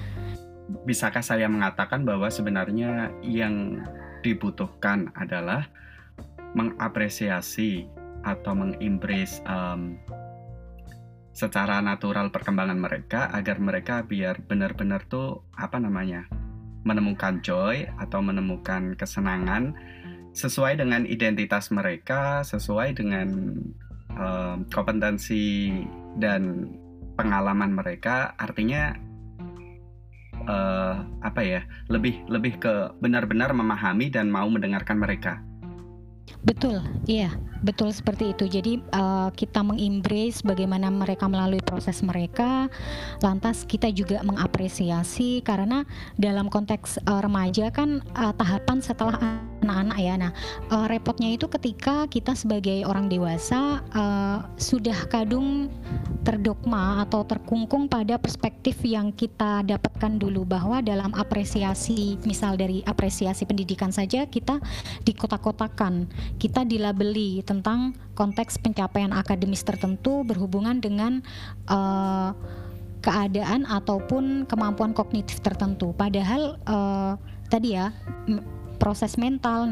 Bisakah 0.87 1.21
saya 1.21 1.45
mengatakan 1.51 2.07
bahwa 2.07 2.31
sebenarnya 2.31 3.11
yang 3.21 3.85
dibutuhkan 4.25 5.13
adalah 5.13 5.69
mengapresiasi 6.57 7.85
atau 8.25 8.57
mengimbris 8.57 9.43
um, 9.45 9.99
secara 11.35 11.83
natural 11.83 12.31
perkembangan 12.31 12.79
mereka 12.79 13.27
agar 13.35 13.59
mereka 13.59 14.07
biar 14.07 14.39
benar-benar 14.47 15.03
tuh 15.11 15.43
apa 15.59 15.75
namanya 15.83 16.31
menemukan 16.87 17.43
joy 17.43 17.83
atau 17.99 18.23
menemukan 18.23 18.95
kesenangan 18.95 19.75
sesuai 20.31 20.79
dengan 20.79 21.03
identitas 21.03 21.75
mereka, 21.75 22.43
sesuai 22.47 22.95
dengan 22.95 23.51
uh, 24.15 24.63
kompetensi 24.71 25.75
dan 26.15 26.71
pengalaman 27.19 27.75
mereka. 27.75 28.31
Artinya 28.39 28.95
uh, 30.45 30.95
apa 31.19 31.41
ya? 31.41 31.61
Lebih 31.91 32.31
lebih 32.31 32.63
ke 32.63 32.95
benar-benar 33.01 33.51
memahami 33.51 34.07
dan 34.07 34.31
mau 34.31 34.47
mendengarkan 34.47 34.99
mereka. 35.01 35.43
Betul, 36.45 36.81
iya, 37.09 37.33
betul 37.65 37.89
seperti 37.89 38.33
itu. 38.33 38.45
Jadi 38.45 38.77
uh, 38.93 39.33
kita 39.33 39.65
mengembrace 39.65 40.45
bagaimana 40.45 40.93
mereka 40.93 41.25
melalui 41.25 41.61
proses 41.61 42.01
mereka, 42.05 42.69
lantas 43.21 43.65
kita 43.65 43.89
juga 43.89 44.21
mengapresiasi 44.55 45.43
karena 45.43 45.83
dalam 46.15 46.47
konteks 46.47 47.03
uh, 47.03 47.19
remaja 47.19 47.67
kan 47.75 47.99
uh, 48.15 48.31
tahapan 48.31 48.79
setelah 48.79 49.19
anak-anak 49.59 49.99
ya. 49.99 50.15
Nah, 50.15 50.31
uh, 50.71 50.87
repotnya 50.87 51.35
itu 51.35 51.51
ketika 51.51 52.07
kita 52.07 52.31
sebagai 52.39 52.87
orang 52.87 53.11
dewasa 53.11 53.83
uh, 53.91 54.47
sudah 54.55 54.95
kadung 55.11 55.67
terdogma 56.23 57.03
atau 57.03 57.27
terkungkung 57.27 57.91
pada 57.91 58.15
perspektif 58.15 58.79
yang 58.87 59.11
kita 59.11 59.67
dapatkan 59.67 60.15
dulu 60.15 60.47
bahwa 60.47 60.79
dalam 60.79 61.11
apresiasi 61.19 62.15
misal 62.23 62.55
dari 62.55 62.79
apresiasi 62.87 63.43
pendidikan 63.43 63.91
saja 63.91 64.23
kita 64.23 64.63
dikotak-kotakan 65.03 66.07
kita 66.39 66.63
dilabeli 66.63 67.43
tentang 67.43 67.91
konteks 68.15 68.57
pencapaian 68.63 69.11
akademis 69.11 69.67
tertentu 69.67 70.23
berhubungan 70.23 70.79
dengan 70.79 71.19
uh, 71.67 72.31
keadaan 73.05 73.69
ataupun 73.69 74.49
kemampuan 74.49 74.97
kognitif 74.97 75.37
tertentu 75.45 75.93
padahal 75.93 76.57
uh, 76.65 77.13
tadi 77.53 77.77
ya 77.77 77.93
proses 78.81 79.15
mental 79.21 79.69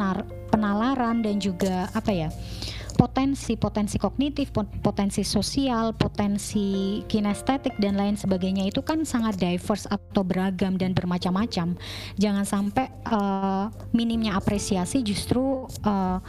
penalaran 0.54 1.26
dan 1.26 1.42
juga 1.42 1.90
apa 1.98 2.14
ya 2.14 2.30
potensi-potensi 2.94 3.98
kognitif, 3.98 4.54
potensi 4.54 5.26
sosial, 5.26 5.98
potensi 5.98 7.02
kinestetik 7.10 7.76
dan 7.82 7.98
lain 7.98 8.16
sebagainya 8.16 8.70
itu 8.70 8.86
kan 8.86 9.04
sangat 9.04 9.42
diverse 9.42 9.90
atau 9.90 10.22
beragam 10.22 10.78
dan 10.78 10.94
bermacam-macam. 10.94 11.76
Jangan 12.22 12.46
sampai 12.46 12.88
uh, 13.10 13.68
minimnya 13.92 14.38
apresiasi 14.38 15.02
justru 15.02 15.66
uh, 15.84 16.22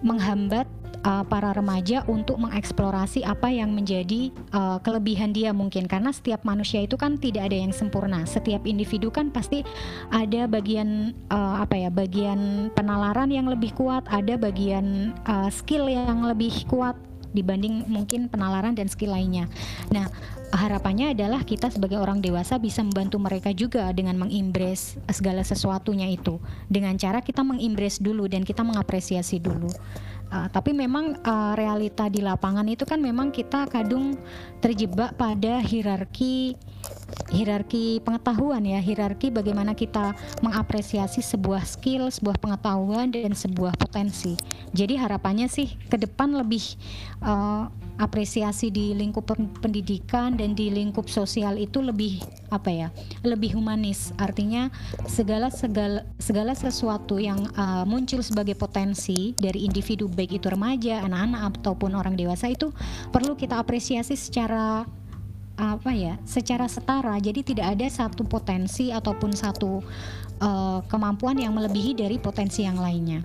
menghambat 0.00 0.66
uh, 1.06 1.22
para 1.22 1.54
remaja 1.54 2.02
untuk 2.10 2.42
mengeksplorasi 2.42 3.22
apa 3.22 3.48
yang 3.54 3.70
menjadi 3.70 4.34
uh, 4.50 4.82
kelebihan 4.82 5.30
dia 5.30 5.54
mungkin 5.54 5.86
karena 5.86 6.10
setiap 6.10 6.42
manusia 6.42 6.82
itu 6.82 6.98
kan 6.98 7.16
tidak 7.16 7.46
ada 7.46 7.56
yang 7.56 7.70
sempurna 7.70 8.26
setiap 8.26 8.66
individu 8.66 9.14
kan 9.14 9.30
pasti 9.30 9.62
ada 10.10 10.50
bagian 10.50 11.14
uh, 11.30 11.62
apa 11.62 11.78
ya 11.78 11.90
bagian 11.94 12.68
penalaran 12.74 13.30
yang 13.30 13.46
lebih 13.46 13.70
kuat 13.78 14.02
ada 14.10 14.34
bagian 14.34 15.14
uh, 15.30 15.48
skill 15.48 15.86
yang 15.86 16.26
lebih 16.26 16.66
kuat 16.66 16.98
dibanding 17.36 17.84
mungkin 17.92 18.32
penalaran 18.32 18.72
dan 18.72 18.88
skill 18.88 19.12
lainnya. 19.12 19.44
Nah, 19.92 20.08
harapannya 20.56 21.12
adalah 21.12 21.44
kita 21.44 21.68
sebagai 21.68 22.00
orang 22.00 22.24
dewasa 22.24 22.56
bisa 22.56 22.80
membantu 22.80 23.20
mereka 23.20 23.52
juga 23.52 23.92
dengan 23.92 24.16
mengimbres 24.16 24.96
segala 25.12 25.44
sesuatunya 25.44 26.08
itu 26.08 26.40
dengan 26.72 26.96
cara 26.96 27.20
kita 27.20 27.44
mengimbres 27.44 28.00
dulu 28.00 28.24
dan 28.24 28.40
kita 28.40 28.64
mengapresiasi 28.64 29.36
dulu. 29.36 29.68
Uh, 30.26 30.50
tapi 30.50 30.74
memang 30.74 31.14
uh, 31.22 31.54
realita 31.54 32.10
di 32.10 32.18
lapangan 32.18 32.66
itu 32.66 32.82
kan 32.82 32.98
memang 32.98 33.30
kita 33.30 33.70
kadung 33.70 34.18
terjebak 34.58 35.14
pada 35.14 35.62
hierarki 35.62 36.58
hierarki 37.30 37.98
pengetahuan 38.02 38.62
ya, 38.62 38.78
hierarki 38.78 39.34
bagaimana 39.34 39.74
kita 39.74 40.14
mengapresiasi 40.42 41.22
sebuah 41.22 41.66
skill, 41.66 42.10
sebuah 42.10 42.38
pengetahuan 42.38 43.10
dan 43.10 43.34
sebuah 43.34 43.74
potensi. 43.74 44.38
Jadi 44.70 44.94
harapannya 44.94 45.50
sih 45.50 45.74
ke 45.90 45.98
depan 45.98 46.34
lebih 46.38 46.62
uh, 47.22 47.66
apresiasi 47.96 48.68
di 48.68 48.92
lingkup 48.92 49.32
pendidikan 49.58 50.36
dan 50.36 50.52
di 50.52 50.68
lingkup 50.68 51.08
sosial 51.08 51.56
itu 51.56 51.80
lebih 51.80 52.20
apa 52.52 52.70
ya 52.70 52.88
lebih 53.26 53.58
humanis 53.58 54.14
artinya 54.20 54.70
segala 55.08 55.50
segala 55.50 56.05
segala 56.26 56.58
sesuatu 56.58 57.22
yang 57.22 57.38
uh, 57.54 57.86
muncul 57.86 58.18
sebagai 58.18 58.58
potensi 58.58 59.30
dari 59.38 59.62
individu 59.62 60.10
baik 60.10 60.42
itu 60.42 60.50
remaja 60.50 61.06
anak-anak 61.06 61.62
ataupun 61.62 61.94
orang 61.94 62.18
dewasa 62.18 62.50
itu 62.50 62.74
perlu 63.14 63.38
kita 63.38 63.62
apresiasi 63.62 64.18
secara 64.18 64.82
apa 65.56 65.88
ya 65.94 66.18
secara 66.26 66.66
setara 66.66 67.16
jadi 67.22 67.40
tidak 67.46 67.78
ada 67.78 67.86
satu 67.86 68.26
potensi 68.26 68.90
ataupun 68.90 69.38
satu 69.38 69.80
uh, 70.42 70.82
kemampuan 70.90 71.38
yang 71.38 71.54
melebihi 71.54 71.94
dari 71.94 72.18
potensi 72.18 72.66
yang 72.66 72.82
lainnya. 72.82 73.22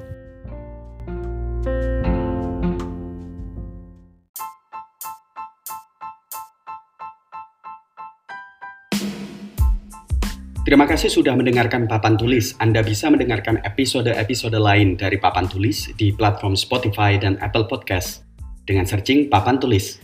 Terima 10.71 10.87
kasih 10.87 11.11
sudah 11.11 11.35
mendengarkan 11.35 11.83
Papan 11.83 12.15
Tulis. 12.15 12.55
Anda 12.55 12.79
bisa 12.79 13.11
mendengarkan 13.11 13.59
episode-episode 13.59 14.55
lain 14.55 14.95
dari 14.95 15.19
Papan 15.19 15.43
Tulis 15.43 15.91
di 15.99 16.15
platform 16.15 16.55
Spotify 16.55 17.19
dan 17.19 17.35
Apple 17.43 17.67
Podcast 17.67 18.23
dengan 18.63 18.87
searching 18.87 19.27
Papan 19.27 19.59
Tulis. 19.59 19.99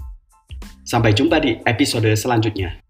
Sampai 0.84 1.16
jumpa 1.16 1.40
di 1.40 1.56
episode 1.64 2.12
selanjutnya. 2.20 2.84